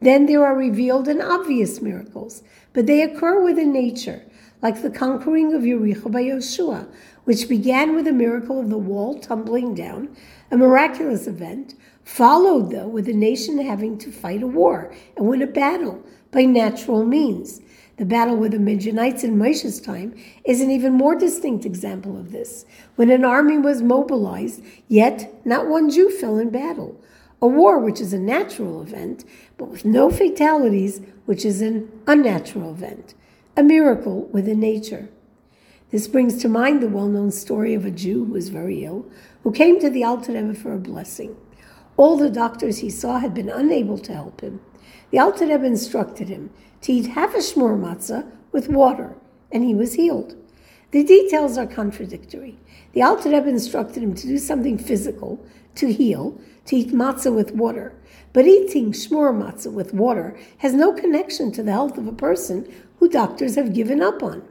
Then 0.00 0.24
there 0.24 0.42
are 0.42 0.56
revealed 0.56 1.06
and 1.06 1.20
obvious 1.20 1.82
miracles, 1.82 2.42
but 2.72 2.86
they 2.86 3.02
occur 3.02 3.44
within 3.44 3.74
nature, 3.74 4.24
like 4.62 4.80
the 4.80 4.88
conquering 4.88 5.52
of 5.52 5.60
Yericho 5.64 6.10
by 6.10 6.22
Yoshua, 6.22 6.88
which 7.24 7.46
began 7.46 7.94
with 7.94 8.06
a 8.06 8.12
miracle 8.12 8.58
of 8.58 8.70
the 8.70 8.78
wall 8.78 9.20
tumbling 9.20 9.74
down, 9.74 10.16
a 10.50 10.56
miraculous 10.56 11.26
event, 11.26 11.74
followed 12.02 12.70
though 12.70 12.88
with 12.88 13.04
the 13.04 13.12
nation 13.12 13.58
having 13.58 13.98
to 13.98 14.10
fight 14.10 14.42
a 14.42 14.46
war 14.46 14.90
and 15.14 15.26
win 15.26 15.42
a 15.42 15.46
battle 15.46 16.02
by 16.30 16.42
natural 16.42 17.04
means. 17.04 17.60
The 17.96 18.04
battle 18.04 18.36
with 18.36 18.52
the 18.52 18.60
Midianites 18.60 19.24
in 19.24 19.38
Moshe's 19.38 19.80
time 19.80 20.14
is 20.44 20.60
an 20.60 20.70
even 20.70 20.92
more 20.92 21.16
distinct 21.16 21.64
example 21.64 22.16
of 22.16 22.30
this, 22.30 22.64
when 22.94 23.10
an 23.10 23.24
army 23.24 23.58
was 23.58 23.82
mobilized, 23.82 24.62
yet 24.86 25.44
not 25.44 25.66
one 25.66 25.90
Jew 25.90 26.10
fell 26.10 26.38
in 26.38 26.50
battle. 26.50 27.00
A 27.42 27.46
war 27.46 27.78
which 27.78 28.00
is 28.00 28.12
a 28.12 28.18
natural 28.18 28.82
event, 28.82 29.24
but 29.56 29.68
with 29.68 29.84
no 29.84 30.10
fatalities, 30.10 31.00
which 31.24 31.44
is 31.44 31.60
an 31.60 31.90
unnatural 32.06 32.70
event. 32.70 33.14
A 33.56 33.62
miracle 33.62 34.26
within 34.32 34.60
nature. 34.60 35.08
This 35.90 36.06
brings 36.06 36.36
to 36.42 36.48
mind 36.48 36.82
the 36.82 36.88
well 36.88 37.08
known 37.08 37.30
story 37.30 37.74
of 37.74 37.84
a 37.84 37.90
Jew 37.90 38.26
who 38.26 38.32
was 38.32 38.50
very 38.50 38.84
ill, 38.84 39.06
who 39.42 39.50
came 39.50 39.80
to 39.80 39.88
the 39.90 40.04
Alter 40.04 40.32
Rebbe 40.32 40.54
for 40.54 40.72
a 40.72 40.78
blessing. 40.78 41.36
All 41.96 42.16
the 42.16 42.30
doctors 42.30 42.78
he 42.78 42.90
saw 42.90 43.18
had 43.18 43.34
been 43.34 43.48
unable 43.48 43.98
to 43.98 44.14
help 44.14 44.40
him. 44.40 44.60
The 45.10 45.18
Alter 45.18 45.46
Rebbe 45.46 45.64
instructed 45.64 46.28
him 46.28 46.50
to 46.82 46.92
eat 46.92 47.06
half 47.08 47.34
a 47.34 47.38
shmur 47.38 47.78
matzah 47.78 48.30
with 48.52 48.68
water, 48.68 49.16
and 49.50 49.64
he 49.64 49.74
was 49.74 49.94
healed. 49.94 50.36
The 50.90 51.04
details 51.04 51.58
are 51.58 51.66
contradictory. 51.66 52.58
The 52.92 53.02
Alter 53.02 53.30
Rebbe 53.30 53.48
instructed 53.48 54.02
him 54.02 54.14
to 54.14 54.26
do 54.26 54.38
something 54.38 54.78
physical, 54.78 55.44
to 55.74 55.92
heal, 55.92 56.40
to 56.66 56.76
eat 56.76 56.92
matzah 56.92 57.34
with 57.34 57.52
water. 57.52 57.94
But 58.32 58.46
eating 58.46 58.92
shmur 58.92 59.32
matzah 59.32 59.72
with 59.72 59.94
water 59.94 60.38
has 60.58 60.74
no 60.74 60.92
connection 60.92 61.52
to 61.52 61.62
the 61.62 61.72
health 61.72 61.98
of 61.98 62.06
a 62.06 62.12
person 62.12 62.66
who 62.98 63.08
doctors 63.08 63.54
have 63.54 63.74
given 63.74 64.02
up 64.02 64.22
on. 64.22 64.42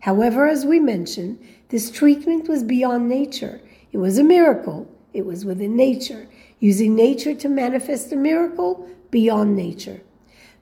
However, 0.00 0.48
as 0.48 0.66
we 0.66 0.80
mentioned, 0.80 1.38
this 1.68 1.90
treatment 1.90 2.48
was 2.48 2.64
beyond 2.64 3.08
nature. 3.08 3.60
It 3.92 3.98
was 3.98 4.18
a 4.18 4.24
miracle. 4.24 4.88
It 5.12 5.26
was 5.26 5.44
within 5.44 5.76
nature, 5.76 6.26
using 6.58 6.94
nature 6.94 7.34
to 7.34 7.48
manifest 7.48 8.12
a 8.12 8.16
miracle 8.16 8.88
beyond 9.12 9.54
nature. 9.54 10.00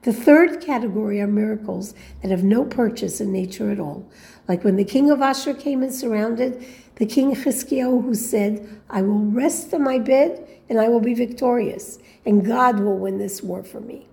The 0.03 0.13
third 0.13 0.61
category 0.61 1.19
are 1.21 1.27
miracles 1.27 1.95
that 2.21 2.29
have 2.29 2.43
no 2.43 2.65
purchase 2.65 3.19
in 3.19 3.31
nature 3.31 3.71
at 3.71 3.79
all, 3.79 4.07
like 4.47 4.63
when 4.63 4.75
the 4.75 4.83
king 4.83 5.09
of 5.09 5.21
Ashur 5.21 5.55
came 5.55 5.81
and 5.81 5.93
surrounded 5.93 6.63
the 6.95 7.05
king 7.07 7.33
Chizkiyahu, 7.35 8.03
who 8.03 8.13
said, 8.13 8.81
I 8.89 9.01
will 9.01 9.25
rest 9.25 9.73
on 9.73 9.83
my 9.83 9.97
bed 9.97 10.47
and 10.69 10.79
I 10.79 10.87
will 10.87 10.99
be 10.99 11.13
victorious, 11.13 11.97
and 12.25 12.45
God 12.45 12.79
will 12.79 12.97
win 12.97 13.17
this 13.17 13.41
war 13.41 13.63
for 13.63 13.79
me. 13.79 14.07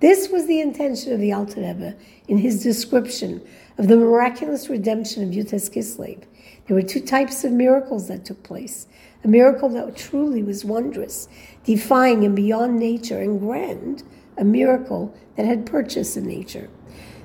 This 0.00 0.30
was 0.30 0.46
the 0.46 0.60
intention 0.60 1.12
of 1.12 1.20
the 1.20 1.34
Alter 1.34 1.60
Rebbe 1.60 1.94
in 2.26 2.38
his 2.38 2.62
description 2.62 3.42
of 3.76 3.86
the 3.86 3.98
miraculous 3.98 4.70
redemption 4.70 5.22
of 5.22 5.28
Yud 5.28 5.50
Tes 5.50 5.68
Kislev. 5.68 6.22
There 6.66 6.74
were 6.74 6.82
two 6.82 7.00
types 7.00 7.44
of 7.44 7.52
miracles 7.52 8.08
that 8.08 8.24
took 8.24 8.42
place. 8.42 8.86
A 9.24 9.28
miracle 9.28 9.68
that 9.68 9.94
truly 9.96 10.42
was 10.42 10.64
wondrous, 10.64 11.28
defying 11.64 12.24
and 12.24 12.34
beyond 12.34 12.78
nature 12.78 13.18
and 13.18 13.38
grand, 13.38 14.02
a 14.38 14.44
miracle 14.44 15.14
that 15.36 15.44
had 15.44 15.66
purchase 15.66 16.16
in 16.16 16.26
nature. 16.26 16.70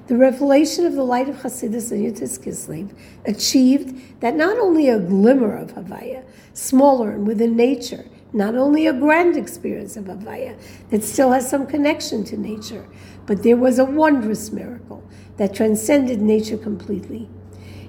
The 0.08 0.18
revelation 0.18 0.86
of 0.86 0.96
the 0.96 1.06
light 1.06 1.30
of 1.30 1.38
Hasidus 1.38 1.94
and 1.94 2.06
Yud 2.06 2.20
Tes 2.20 2.38
Kislev 2.38 2.94
achieved 3.26 4.20
that 4.20 4.36
not 4.36 4.58
only 4.58 4.90
a 4.90 5.00
glimmer 5.00 5.56
of 5.56 5.76
Havaya, 5.76 6.26
smaller 6.54 7.12
and 7.12 7.26
within 7.26 7.56
nature, 7.56 8.06
not 8.36 8.56
only 8.56 8.86
a 8.86 8.94
grand 8.94 9.36
experience 9.36 9.98
of 9.98 10.06
Havaya 10.06 10.58
that 10.90 11.04
still 11.04 11.32
has 11.32 11.50
some 11.50 11.66
connection 11.66 12.24
to 12.26 12.38
nature, 12.38 12.88
but 13.26 13.42
there 13.42 13.58
was 13.58 13.80
a 13.80 13.86
wondrous 13.86 14.52
miracle 14.52 15.04
that 15.38 15.56
transcended 15.56 16.22
nature 16.22 16.58
completely. 16.58 17.30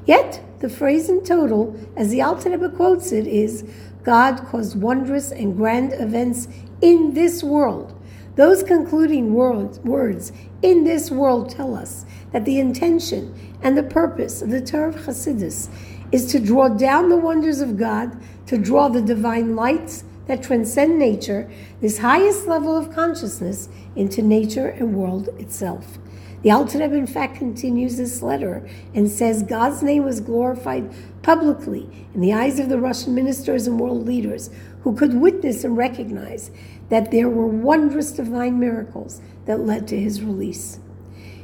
Yet, 0.07 0.43
the 0.61 0.71
phrase 0.71 1.11
in 1.11 1.25
total, 1.25 1.79
as 1.97 2.11
the 2.11 2.23
Alter 2.23 2.51
Rebbe 2.51 2.71
quotes 2.71 3.13
it, 3.13 3.27
is 3.27 3.69
God 4.05 4.39
caused 4.47 4.81
wondrous 4.81 5.33
and 5.33 5.57
grand 5.57 5.93
events 5.93 6.49
in 6.81 7.13
this 7.13 7.43
world 7.43 7.97
those 8.37 8.63
concluding 8.63 9.33
words, 9.33 10.33
in 10.61 10.85
this 10.85 11.11
world 11.11 11.49
tell 11.49 11.75
us 11.75 12.05
that 12.33 12.45
the 12.45 12.61
intention 12.61 13.35
and 13.63 13.77
the 13.77 13.83
purpose 13.83 14.43
of 14.43 14.51
the 14.51 14.61
Torah 14.61 14.91
of 14.91 14.97
Hasidus 14.97 15.71
is 16.13 16.31
to 16.33 16.39
draw 16.39 16.69
down 16.69 17.09
the 17.09 17.17
wonders 17.17 17.61
of 17.61 17.79
God, 17.79 18.21
to 18.47 18.59
draw 18.59 18.89
the 18.89 19.01
divine 19.01 19.57
lights 19.57 20.05
that 20.27 20.43
transcend 20.43 20.99
nature, 20.99 21.51
this 21.81 21.99
highest 21.99 22.47
level 22.47 22.77
of 22.77 22.95
consciousness, 22.95 23.69
into 23.95 24.23
nature 24.23 24.69
and 24.69 24.95
world 24.95 25.29
itself. 25.39 25.99
The 26.43 26.51
Alter 26.51 26.79
Rebbe, 26.79 26.95
in 26.95 27.07
fact, 27.07 27.39
continues 27.39 27.97
this 27.97 28.23
letter 28.23 28.69
and 28.95 29.11
says 29.11 29.43
God's 29.43 29.83
name 29.83 30.05
was 30.05 30.21
glorified 30.21 30.95
publicly 31.23 32.09
in 32.15 32.21
the 32.21 32.33
eyes 32.33 32.61
of 32.61 32.69
the 32.69 32.79
Russian 32.79 33.15
ministers 33.15 33.67
and 33.67 33.81
world 33.81 34.07
leaders 34.07 34.51
who 34.83 34.95
could 34.95 35.21
witness 35.21 35.65
and 35.65 35.77
recognize 35.77 36.51
that 36.89 37.11
there 37.11 37.29
were 37.29 37.47
wondrous 37.47 38.13
divine 38.13 38.61
miracles 38.61 39.21
that 39.47 39.61
led 39.61 39.89
to 39.89 39.99
his 39.99 40.23
release. 40.23 40.79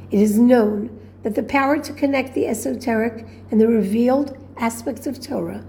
It 0.09 0.19
is 0.19 0.37
known 0.37 0.97
that 1.23 1.35
the 1.35 1.43
power 1.43 1.79
to 1.79 1.93
connect 1.93 2.33
the 2.33 2.47
esoteric 2.47 3.27
and 3.51 3.59
the 3.59 3.67
revealed 3.67 4.37
aspects 4.57 5.07
of 5.07 5.19
Torah, 5.19 5.65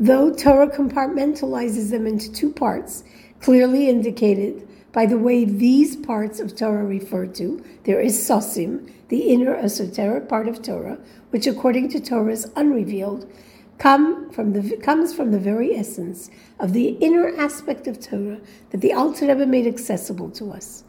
though 0.00 0.32
Torah 0.32 0.70
compartmentalizes 0.70 1.90
them 1.90 2.06
into 2.06 2.32
two 2.32 2.50
parts, 2.50 3.04
clearly 3.40 3.88
indicated 3.88 4.66
by 4.92 5.04
the 5.04 5.18
way 5.18 5.44
these 5.44 5.94
parts 5.94 6.40
of 6.40 6.56
Torah 6.56 6.84
refer 6.84 7.26
to, 7.26 7.62
there 7.84 8.00
is 8.00 8.16
Sosim, 8.18 8.90
the 9.08 9.30
inner 9.30 9.54
esoteric 9.54 10.28
part 10.28 10.48
of 10.48 10.62
Torah, 10.62 10.98
which 11.30 11.46
according 11.46 11.90
to 11.90 12.00
Torah 12.00 12.32
is 12.32 12.50
unrevealed, 12.56 13.30
come 13.78 14.30
from 14.30 14.52
the, 14.52 14.76
comes 14.78 15.14
from 15.14 15.32
the 15.32 15.38
very 15.38 15.76
essence 15.76 16.30
of 16.58 16.72
the 16.72 16.88
inner 17.00 17.28
aspect 17.36 17.86
of 17.86 18.00
Torah 18.00 18.40
that 18.70 18.80
the 18.80 18.92
Alter 18.92 19.26
Rebbe 19.26 19.46
made 19.46 19.66
accessible 19.66 20.30
to 20.30 20.50
us. 20.50 20.82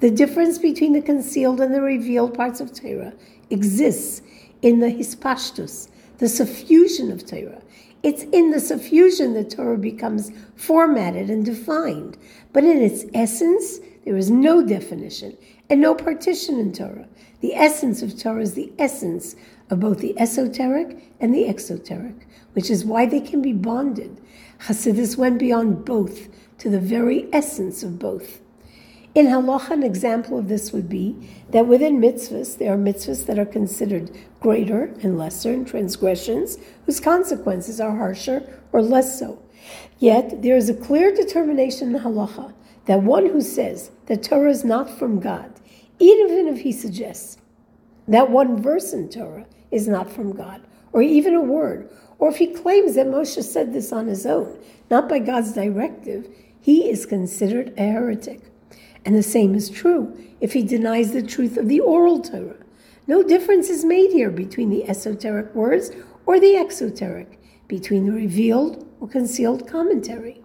The 0.00 0.10
difference 0.10 0.58
between 0.58 0.92
the 0.92 1.02
concealed 1.02 1.60
and 1.60 1.74
the 1.74 1.82
revealed 1.82 2.34
parts 2.34 2.60
of 2.60 2.72
Torah 2.72 3.14
exists 3.48 4.22
in 4.62 4.80
the 4.80 4.88
hispashtus, 4.88 5.88
the 6.18 6.26
suffusion 6.26 7.10
of 7.10 7.26
Torah. 7.26 7.62
It's 8.02 8.22
in 8.22 8.50
the 8.50 8.60
suffusion 8.60 9.34
that 9.34 9.50
Torah 9.50 9.76
becomes 9.76 10.32
formatted 10.56 11.28
and 11.28 11.44
defined. 11.44 12.16
But 12.52 12.64
in 12.64 12.80
its 12.80 13.04
essence, 13.12 13.78
there 14.04 14.16
is 14.16 14.30
no 14.30 14.64
definition 14.64 15.36
and 15.68 15.80
no 15.80 15.94
partition 15.94 16.58
in 16.58 16.72
Torah. 16.72 17.08
The 17.40 17.54
essence 17.54 18.02
of 18.02 18.18
Torah 18.18 18.42
is 18.42 18.54
the 18.54 18.72
essence 18.78 19.36
of 19.68 19.80
both 19.80 19.98
the 19.98 20.18
esoteric 20.18 21.12
and 21.20 21.34
the 21.34 21.46
exoteric, 21.46 22.26
which 22.54 22.70
is 22.70 22.84
why 22.84 23.06
they 23.06 23.20
can 23.20 23.42
be 23.42 23.52
bonded. 23.52 24.20
Hasidus 24.60 25.16
went 25.16 25.38
beyond 25.38 25.84
both 25.84 26.28
to 26.58 26.70
the 26.70 26.80
very 26.80 27.28
essence 27.32 27.82
of 27.82 27.98
both. 27.98 28.40
In 29.12 29.26
halacha, 29.26 29.70
an 29.70 29.82
example 29.82 30.38
of 30.38 30.46
this 30.46 30.72
would 30.72 30.88
be 30.88 31.16
that 31.50 31.66
within 31.66 32.00
mitzvahs, 32.00 32.58
there 32.58 32.74
are 32.74 32.78
mitzvahs 32.78 33.26
that 33.26 33.40
are 33.40 33.46
considered 33.46 34.16
greater 34.38 34.94
and 35.02 35.18
lesser, 35.18 35.52
and 35.52 35.66
transgressions 35.66 36.58
whose 36.86 37.00
consequences 37.00 37.80
are 37.80 37.96
harsher 37.96 38.48
or 38.72 38.80
less 38.80 39.18
so. 39.18 39.42
Yet, 39.98 40.42
there 40.42 40.56
is 40.56 40.68
a 40.68 40.74
clear 40.74 41.12
determination 41.12 41.92
in 41.94 42.02
halacha 42.02 42.54
that 42.86 43.02
one 43.02 43.26
who 43.26 43.40
says 43.40 43.90
that 44.06 44.22
Torah 44.22 44.50
is 44.50 44.64
not 44.64 44.88
from 44.88 45.18
God, 45.18 45.52
even 45.98 46.46
if 46.46 46.60
he 46.60 46.70
suggests 46.70 47.36
that 48.06 48.30
one 48.30 48.62
verse 48.62 48.92
in 48.92 49.08
Torah 49.08 49.46
is 49.72 49.88
not 49.88 50.08
from 50.08 50.36
God, 50.36 50.62
or 50.92 51.02
even 51.02 51.34
a 51.34 51.40
word, 51.40 51.90
or 52.20 52.28
if 52.28 52.36
he 52.36 52.46
claims 52.46 52.94
that 52.94 53.06
Moshe 53.06 53.42
said 53.42 53.72
this 53.72 53.92
on 53.92 54.06
his 54.06 54.24
own, 54.24 54.56
not 54.88 55.08
by 55.08 55.18
God's 55.18 55.52
directive, 55.52 56.28
he 56.60 56.88
is 56.88 57.06
considered 57.06 57.74
a 57.76 57.82
heretic. 57.82 58.49
And 59.04 59.14
the 59.14 59.22
same 59.22 59.54
is 59.54 59.70
true 59.70 60.16
if 60.40 60.52
he 60.52 60.62
denies 60.62 61.12
the 61.12 61.22
truth 61.22 61.56
of 61.56 61.68
the 61.68 61.80
oral 61.80 62.20
Torah. 62.20 62.56
No 63.06 63.22
difference 63.22 63.68
is 63.68 63.84
made 63.84 64.12
here 64.12 64.30
between 64.30 64.70
the 64.70 64.88
esoteric 64.88 65.54
words 65.54 65.90
or 66.26 66.38
the 66.38 66.56
exoteric, 66.56 67.40
between 67.66 68.06
the 68.06 68.12
revealed 68.12 68.86
or 69.00 69.08
concealed 69.08 69.66
commentary. 69.66 70.42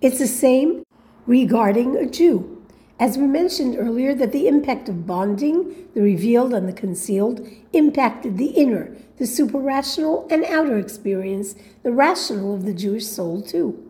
It's 0.00 0.18
the 0.18 0.26
same 0.26 0.84
regarding 1.26 1.96
a 1.96 2.06
Jew. 2.06 2.62
As 3.00 3.16
we 3.16 3.26
mentioned 3.26 3.76
earlier, 3.78 4.12
that 4.14 4.32
the 4.32 4.48
impact 4.48 4.88
of 4.88 5.06
bonding, 5.06 5.88
the 5.94 6.02
revealed 6.02 6.52
and 6.52 6.68
the 6.68 6.72
concealed, 6.72 7.46
impacted 7.72 8.38
the 8.38 8.48
inner, 8.48 8.96
the 9.18 9.24
superrational 9.24 10.30
and 10.32 10.44
outer 10.44 10.78
experience, 10.78 11.54
the 11.84 11.92
rational 11.92 12.54
of 12.54 12.64
the 12.64 12.74
Jewish 12.74 13.06
soul 13.06 13.40
too. 13.40 13.87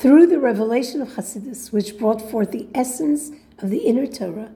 Through 0.00 0.28
the 0.28 0.40
revelation 0.40 1.02
of 1.02 1.08
Hasidus, 1.08 1.72
which 1.72 1.98
brought 1.98 2.22
forth 2.22 2.52
the 2.52 2.68
essence 2.74 3.32
of 3.58 3.68
the 3.68 3.80
inner 3.80 4.06
Torah, 4.06 4.50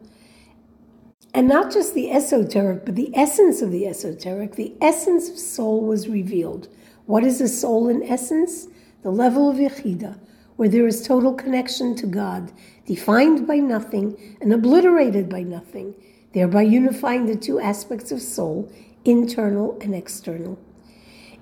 and 1.35 1.47
not 1.47 1.71
just 1.71 1.93
the 1.93 2.11
esoteric, 2.11 2.87
but 2.87 2.95
the 2.95 3.15
essence 3.15 3.61
of 3.61 3.71
the 3.71 3.87
esoteric, 3.87 4.55
the 4.55 4.73
essence 4.81 5.29
of 5.29 5.39
soul 5.39 5.83
was 5.83 6.09
revealed. 6.09 6.69
What 7.05 7.25
is 7.25 7.43
a 7.43 7.49
soul 7.49 7.91
in 7.91 8.03
essence? 8.05 8.69
The 9.03 9.11
level 9.11 9.51
of 9.51 9.59
Yechida, 9.59 10.19
where 10.57 10.71
there 10.71 10.87
is 10.87 11.07
total 11.07 11.35
connection 11.35 11.95
to 11.97 12.07
God, 12.07 12.51
defined 12.87 13.47
by 13.47 13.57
nothing 13.57 14.39
and 14.41 14.51
obliterated 14.51 15.29
by 15.29 15.43
nothing, 15.43 15.95
thereby 16.33 16.63
unifying 16.63 17.27
the 17.27 17.37
two 17.37 17.61
aspects 17.61 18.11
of 18.11 18.23
soul, 18.23 18.73
internal 19.05 19.77
and 19.83 19.95
external. 19.95 20.59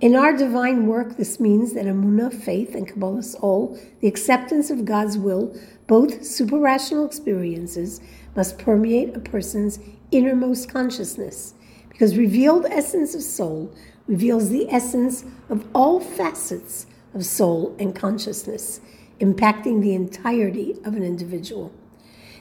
In 0.03 0.17
our 0.17 0.37
divine 0.37 0.89
work, 0.89 1.17
this 1.17 1.39
means 1.39 1.75
that 1.75 1.87
Amunah, 1.87 2.35
faith, 2.35 2.75
and 2.75 2.89
Kabbalas 2.89 3.37
ol, 3.41 3.79
the 4.01 4.09
acceptance 4.09 4.69
of 4.69 4.85
God's 4.85 5.17
will, 5.17 5.57
both 5.87 6.23
superrational 6.23 7.07
experiences, 7.07 8.01
must 8.35 8.59
permeate 8.59 9.17
a 9.17 9.21
person's 9.21 9.79
innermost 10.11 10.69
consciousness, 10.69 11.55
because 11.89 12.19
revealed 12.19 12.67
essence 12.67 13.15
of 13.15 13.23
soul 13.23 13.73
reveals 14.09 14.51
the 14.51 14.69
essence 14.73 15.25
of 15.49 15.65
all 15.73 16.01
facets 16.01 16.87
of 17.15 17.25
soul 17.25 17.77
and 17.79 17.95
consciousness 17.95 18.81
impacting 19.21 19.83
the 19.83 19.95
entirety 19.95 20.75
of 20.85 20.97
an 20.97 21.05
individual. 21.05 21.73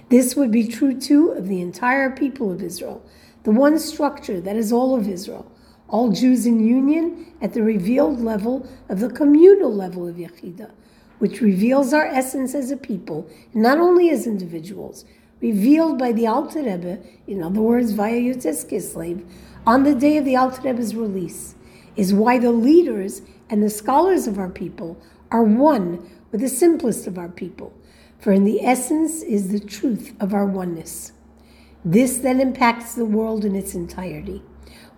This 0.10 0.36
would 0.36 0.50
be 0.50 0.68
true 0.68 1.00
too 1.00 1.30
of 1.30 1.48
the 1.48 1.62
entire 1.62 2.10
people 2.10 2.52
of 2.52 2.64
Israel, 2.64 3.06
the 3.44 3.52
one 3.52 3.78
structure 3.78 4.42
that 4.42 4.56
is 4.56 4.74
all 4.74 4.96
of 4.96 5.08
Israel, 5.08 5.51
all 5.92 6.12
Jews 6.12 6.46
in 6.46 6.66
union 6.66 7.28
at 7.42 7.54
the 7.54 7.62
revealed 7.62 8.22
level 8.22 8.68
of 8.90 9.00
the 9.02 9.10
communal 9.10 9.74
level 9.74 10.08
of 10.08 10.16
Yechida, 10.16 10.72
which 11.20 11.42
reveals 11.42 11.94
our 11.94 12.06
essence 12.06 12.56
as 12.56 12.72
a 12.72 12.78
people, 12.78 13.30
not 13.54 13.78
only 13.78 14.10
as 14.10 14.26
individuals, 14.26 15.06
revealed 15.42 16.00
by 16.00 16.14
the 16.14 16.26
Alter 16.26 16.64
Rebbe, 16.64 17.00
in 17.28 17.44
other 17.44 17.62
words, 17.62 17.92
via 17.92 18.20
Yud 18.20 18.42
Tes 18.42 18.64
Kislev, 18.64 19.24
on 19.68 19.84
the 19.84 19.94
day 19.94 20.18
of 20.18 20.26
the 20.26 20.36
Alter 20.36 20.62
Rebbe's 20.62 20.96
release, 20.96 21.56
is 21.96 22.14
why 22.14 22.40
the 22.40 22.52
leaders 22.52 23.22
and 23.50 23.62
the 23.62 23.70
scholars 23.70 24.28
of 24.28 24.40
our 24.40 24.50
people 24.50 24.98
are 25.30 25.44
one 25.44 26.10
with 26.32 26.40
the 26.40 26.48
simplest 26.48 27.06
of 27.06 27.18
our 27.18 27.28
people, 27.30 27.74
for 28.18 28.32
in 28.32 28.46
the 28.46 28.64
essence 28.64 29.22
is 29.24 29.52
the 29.52 29.60
truth 29.60 30.16
of 30.22 30.34
our 30.34 30.46
oneness. 30.46 31.12
This 31.84 32.20
then 32.20 32.40
impacts 32.40 32.96
the 32.96 33.06
world 33.06 33.44
in 33.44 33.56
its 33.56 33.76
entirety. 33.76 34.42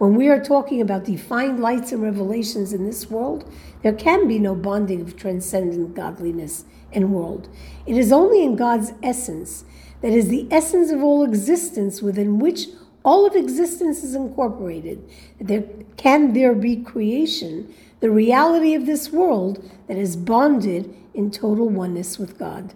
When 0.04 0.16
we 0.16 0.28
are 0.28 0.44
talking 0.44 0.82
about 0.82 1.06
defined 1.06 1.62
lights 1.62 1.94
and 1.94 2.04
revelations 2.04 2.74
in 2.74 2.84
this 2.84 3.10
world, 3.10 3.50
there 3.84 3.94
can 3.94 4.28
be 4.28 4.38
no 4.38 4.54
bonding 4.54 5.00
of 5.00 5.16
transcendent 5.16 5.96
godliness 5.96 6.66
and 6.92 7.14
world. 7.14 7.48
It 7.86 7.96
is 7.96 8.12
only 8.12 8.44
in 8.44 8.58
God's 8.58 8.92
essence, 9.02 9.64
that 10.02 10.12
is 10.12 10.28
the 10.28 10.46
essence 10.52 10.92
of 10.92 11.02
all 11.02 11.24
existence 11.24 12.02
within 12.02 12.38
which 12.38 12.68
all 13.06 13.26
of 13.26 13.34
existence 13.34 14.04
is 14.04 14.14
incorporated, 14.14 15.10
that 15.38 15.48
there 15.48 15.64
can 15.96 16.34
there 16.34 16.54
be 16.54 16.76
creation, 16.76 17.74
the 18.02 18.12
reality 18.12 18.76
of 18.76 18.86
this 18.86 19.10
world 19.10 19.64
that 19.88 19.96
is 19.96 20.18
bonded 20.18 20.94
in 21.14 21.32
total 21.32 21.70
oneness 21.70 22.20
with 22.20 22.38
God. 22.38 22.74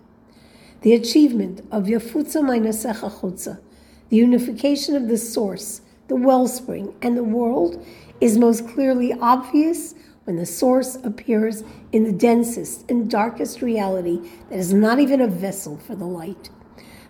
The 0.80 0.94
achievement 0.94 1.60
of 1.74 1.88
Yafutza 1.88 2.42
Mainasecha 2.42 3.20
Chutza, 3.20 3.60
the 4.08 4.16
unification 4.16 4.96
of 4.96 5.10
the 5.10 5.18
source, 5.18 5.82
the 6.08 6.15
wellspring, 6.15 6.96
and 7.02 7.17
the 7.17 7.24
world 7.24 7.86
is 8.20 8.38
most 8.38 8.67
clearly 8.67 9.13
obvious 9.13 9.93
when 10.24 10.36
the 10.36 10.46
source 10.46 10.96
appears 11.04 11.63
in 11.91 12.04
the 12.04 12.12
densest 12.12 12.89
and 12.89 13.10
darkest 13.10 13.62
reality 13.62 14.20
that 14.50 14.60
is 14.60 14.74
not 14.74 15.00
even 15.00 15.22
a 15.22 15.28
vessel 15.28 15.78
for 15.78 15.96
the 15.96 16.06
light. 16.06 16.50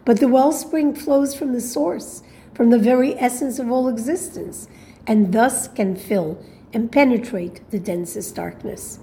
But 0.05 0.19
the 0.19 0.27
wellspring 0.27 0.95
flows 0.95 1.35
from 1.35 1.53
the 1.53 1.61
source, 1.61 2.23
from 2.53 2.69
the 2.69 2.79
very 2.79 3.15
essence 3.15 3.59
of 3.59 3.71
all 3.71 3.87
existence, 3.87 4.67
and 5.05 5.33
thus 5.33 5.67
can 5.67 5.95
fill 5.95 6.43
and 6.73 6.91
penetrate 6.91 7.69
the 7.71 7.79
densest 7.79 8.35
darkness. 8.35 8.99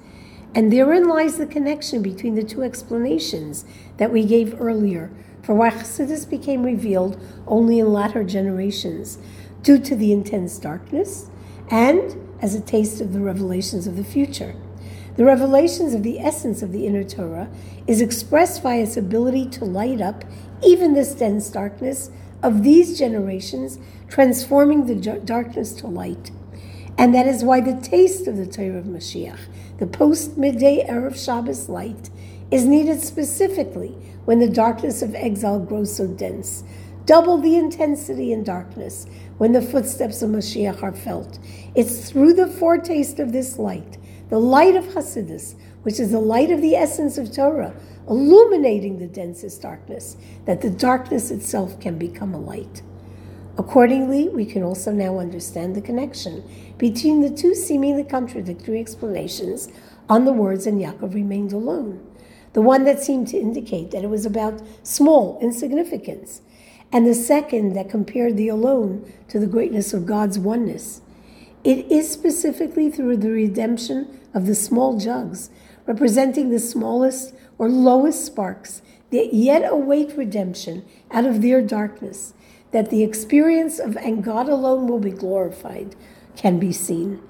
And 0.55 0.73
therein 0.73 1.09
lies 1.09 1.37
the 1.37 1.47
connection 1.47 2.01
between 2.01 2.37
the 2.37 2.45
two 2.45 2.63
explanations 2.63 3.65
that 3.97 4.13
we 4.13 4.25
gave 4.25 4.61
earlier 4.61 5.11
for 5.43 5.55
why 5.55 5.71
Chassidus 5.71 6.29
became 6.29 6.63
revealed 6.63 7.21
only 7.47 7.79
in 7.79 7.93
latter 7.93 8.25
generations, 8.25 9.19
due 9.65 9.79
to 9.81 9.97
the 9.97 10.13
intense 10.13 10.59
darkness 10.59 11.29
and 11.71 12.17
as 12.41 12.55
a 12.55 12.61
taste 12.61 13.01
of 13.01 13.13
the 13.13 13.21
revelations 13.21 13.87
of 13.87 13.97
the 13.97 14.05
future. 14.05 14.55
The 15.17 15.25
revelations 15.25 15.95
of 15.95 16.03
the 16.03 16.21
essence 16.21 16.63
of 16.63 16.71
the 16.71 16.87
inner 16.87 17.05
Torah 17.05 17.49
is 17.87 18.01
expressed 18.01 18.63
by 18.63 18.77
its 18.77 18.97
ability 18.97 19.47
to 19.51 19.65
light 19.65 20.01
up 20.01 20.25
even 20.63 20.93
this 20.93 21.15
dense 21.15 21.49
darkness 21.51 22.11
of 22.43 22.63
these 22.63 22.99
generations, 22.99 23.79
transforming 24.09 24.87
the 24.87 25.21
darkness 25.21 25.73
to 25.75 25.87
light. 25.87 26.31
And 26.99 27.15
that 27.15 27.27
is 27.27 27.43
why 27.43 27.61
the 27.61 27.81
taste 27.81 28.29
of 28.29 28.37
the 28.37 28.47
Torah 28.47 28.79
of 28.79 28.85
Mashiach, 28.85 29.39
the 29.79 29.87
post 29.87 30.37
midday 30.37 30.87
Erev 30.87 31.17
Shabbos 31.17 31.69
light, 31.69 32.11
is 32.51 32.67
needed 32.67 33.01
specifically 33.01 33.97
when 34.27 34.41
the 34.41 34.49
darkness 34.49 35.01
of 35.01 35.15
exile 35.15 35.59
grows 35.59 35.97
so 35.97 36.07
dense. 36.07 36.65
Double 37.07 37.39
the 37.39 37.57
intensity 37.57 38.33
in 38.33 38.45
darkness 38.45 39.07
when 39.39 39.53
the 39.53 39.63
footsteps 39.63 40.23
of 40.23 40.31
Mashiach 40.31 40.83
are 40.83 40.93
felt. 40.93 41.39
It's 41.75 42.11
through 42.11 42.35
the 42.35 42.47
foretaste 42.47 43.19
of 43.19 43.33
this 43.33 43.59
light, 43.59 43.99
the 44.31 44.39
light 44.39 44.77
of 44.77 44.85
Hasidus, 44.85 45.55
which 45.83 46.01
is 46.01 46.11
the 46.11 46.21
light 46.21 46.51
of 46.51 46.61
the 46.61 46.75
essence 46.75 47.19
of 47.19 47.35
Torah, 47.35 47.75
illuminating 48.09 48.99
the 48.99 49.07
densest 49.07 49.63
darkness, 49.63 50.17
that 50.45 50.61
the 50.61 50.71
darkness 50.71 51.31
itself 51.31 51.79
can 51.81 51.99
become 51.99 52.35
a 52.35 52.41
light. 52.41 52.83
Accordingly, 53.57 54.29
we 54.29 54.47
can 54.47 54.63
also 54.63 54.91
now 54.91 55.19
understand 55.19 55.77
the 55.77 55.81
connection 55.81 56.43
between 56.77 57.21
the 57.21 57.31
two 57.31 57.55
seemingly 57.55 58.03
contradictory 58.03 58.81
explanations 58.81 59.69
on 60.09 60.25
the 60.25 60.33
words 60.33 60.67
and 60.67 60.81
Yaakov 60.81 61.15
remained 61.15 61.53
alone. 61.53 62.05
The 62.53 62.63
one 62.63 62.85
that 62.85 63.03
seemed 63.03 63.29
to 63.29 63.39
indicate 63.39 63.91
that 63.91 64.05
it 64.05 64.11
was 64.11 64.27
about 64.27 64.63
small 64.83 65.39
insignificance, 65.41 66.41
and 66.95 67.09
the 67.09 67.15
second 67.15 67.73
that 67.73 67.91
compared 67.91 68.37
the 68.37 68.47
alone 68.47 69.13
to 69.27 69.41
the 69.41 69.49
greatness 69.49 69.93
of 69.93 70.07
God's 70.07 70.39
oneness. 70.39 71.01
It 71.65 71.91
is 71.91 72.09
specifically 72.09 72.89
through 72.89 73.17
the 73.17 73.33
redemption 73.33 74.21
of 74.33 74.47
the 74.47 74.55
small 74.55 74.97
jugs, 74.97 75.51
representing 75.87 76.51
the 76.51 76.61
smallest 76.61 77.35
or 77.59 77.69
lowest 77.69 78.25
sparks 78.25 78.81
that 79.11 79.35
yet 79.35 79.69
await 79.69 80.17
redemption 80.17 80.85
out 81.11 81.27
of 81.27 81.43
their 81.43 81.61
darkness, 81.61 82.33
that 82.71 82.91
the 82.91 83.03
experience 83.03 83.81
of 83.81 83.97
and 83.97 84.23
God 84.23 84.49
alone 84.49 84.87
will 84.87 85.01
be 85.01 85.11
glorified 85.11 85.97
can 86.37 86.61
be 86.61 86.73
seen. 86.73 87.21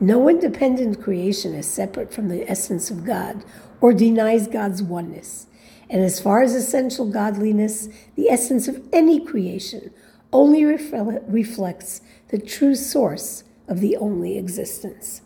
No 0.00 0.30
independent 0.30 1.02
creation 1.02 1.52
is 1.52 1.66
separate 1.66 2.10
from 2.10 2.28
the 2.28 2.50
essence 2.50 2.90
of 2.90 3.04
God 3.04 3.44
or 3.82 3.92
denies 3.92 4.48
God's 4.48 4.82
oneness. 4.82 5.46
And 5.90 6.02
as 6.02 6.20
far 6.20 6.40
as 6.40 6.54
essential 6.54 7.10
godliness, 7.10 7.88
the 8.14 8.30
essence 8.30 8.68
of 8.68 8.82
any 8.92 9.18
creation 9.24 9.92
only 10.32 10.64
reflects 10.64 12.00
the 12.28 12.38
true 12.38 12.76
source 12.76 13.42
of 13.66 13.80
the 13.80 13.96
only 13.96 14.38
existence. 14.38 15.22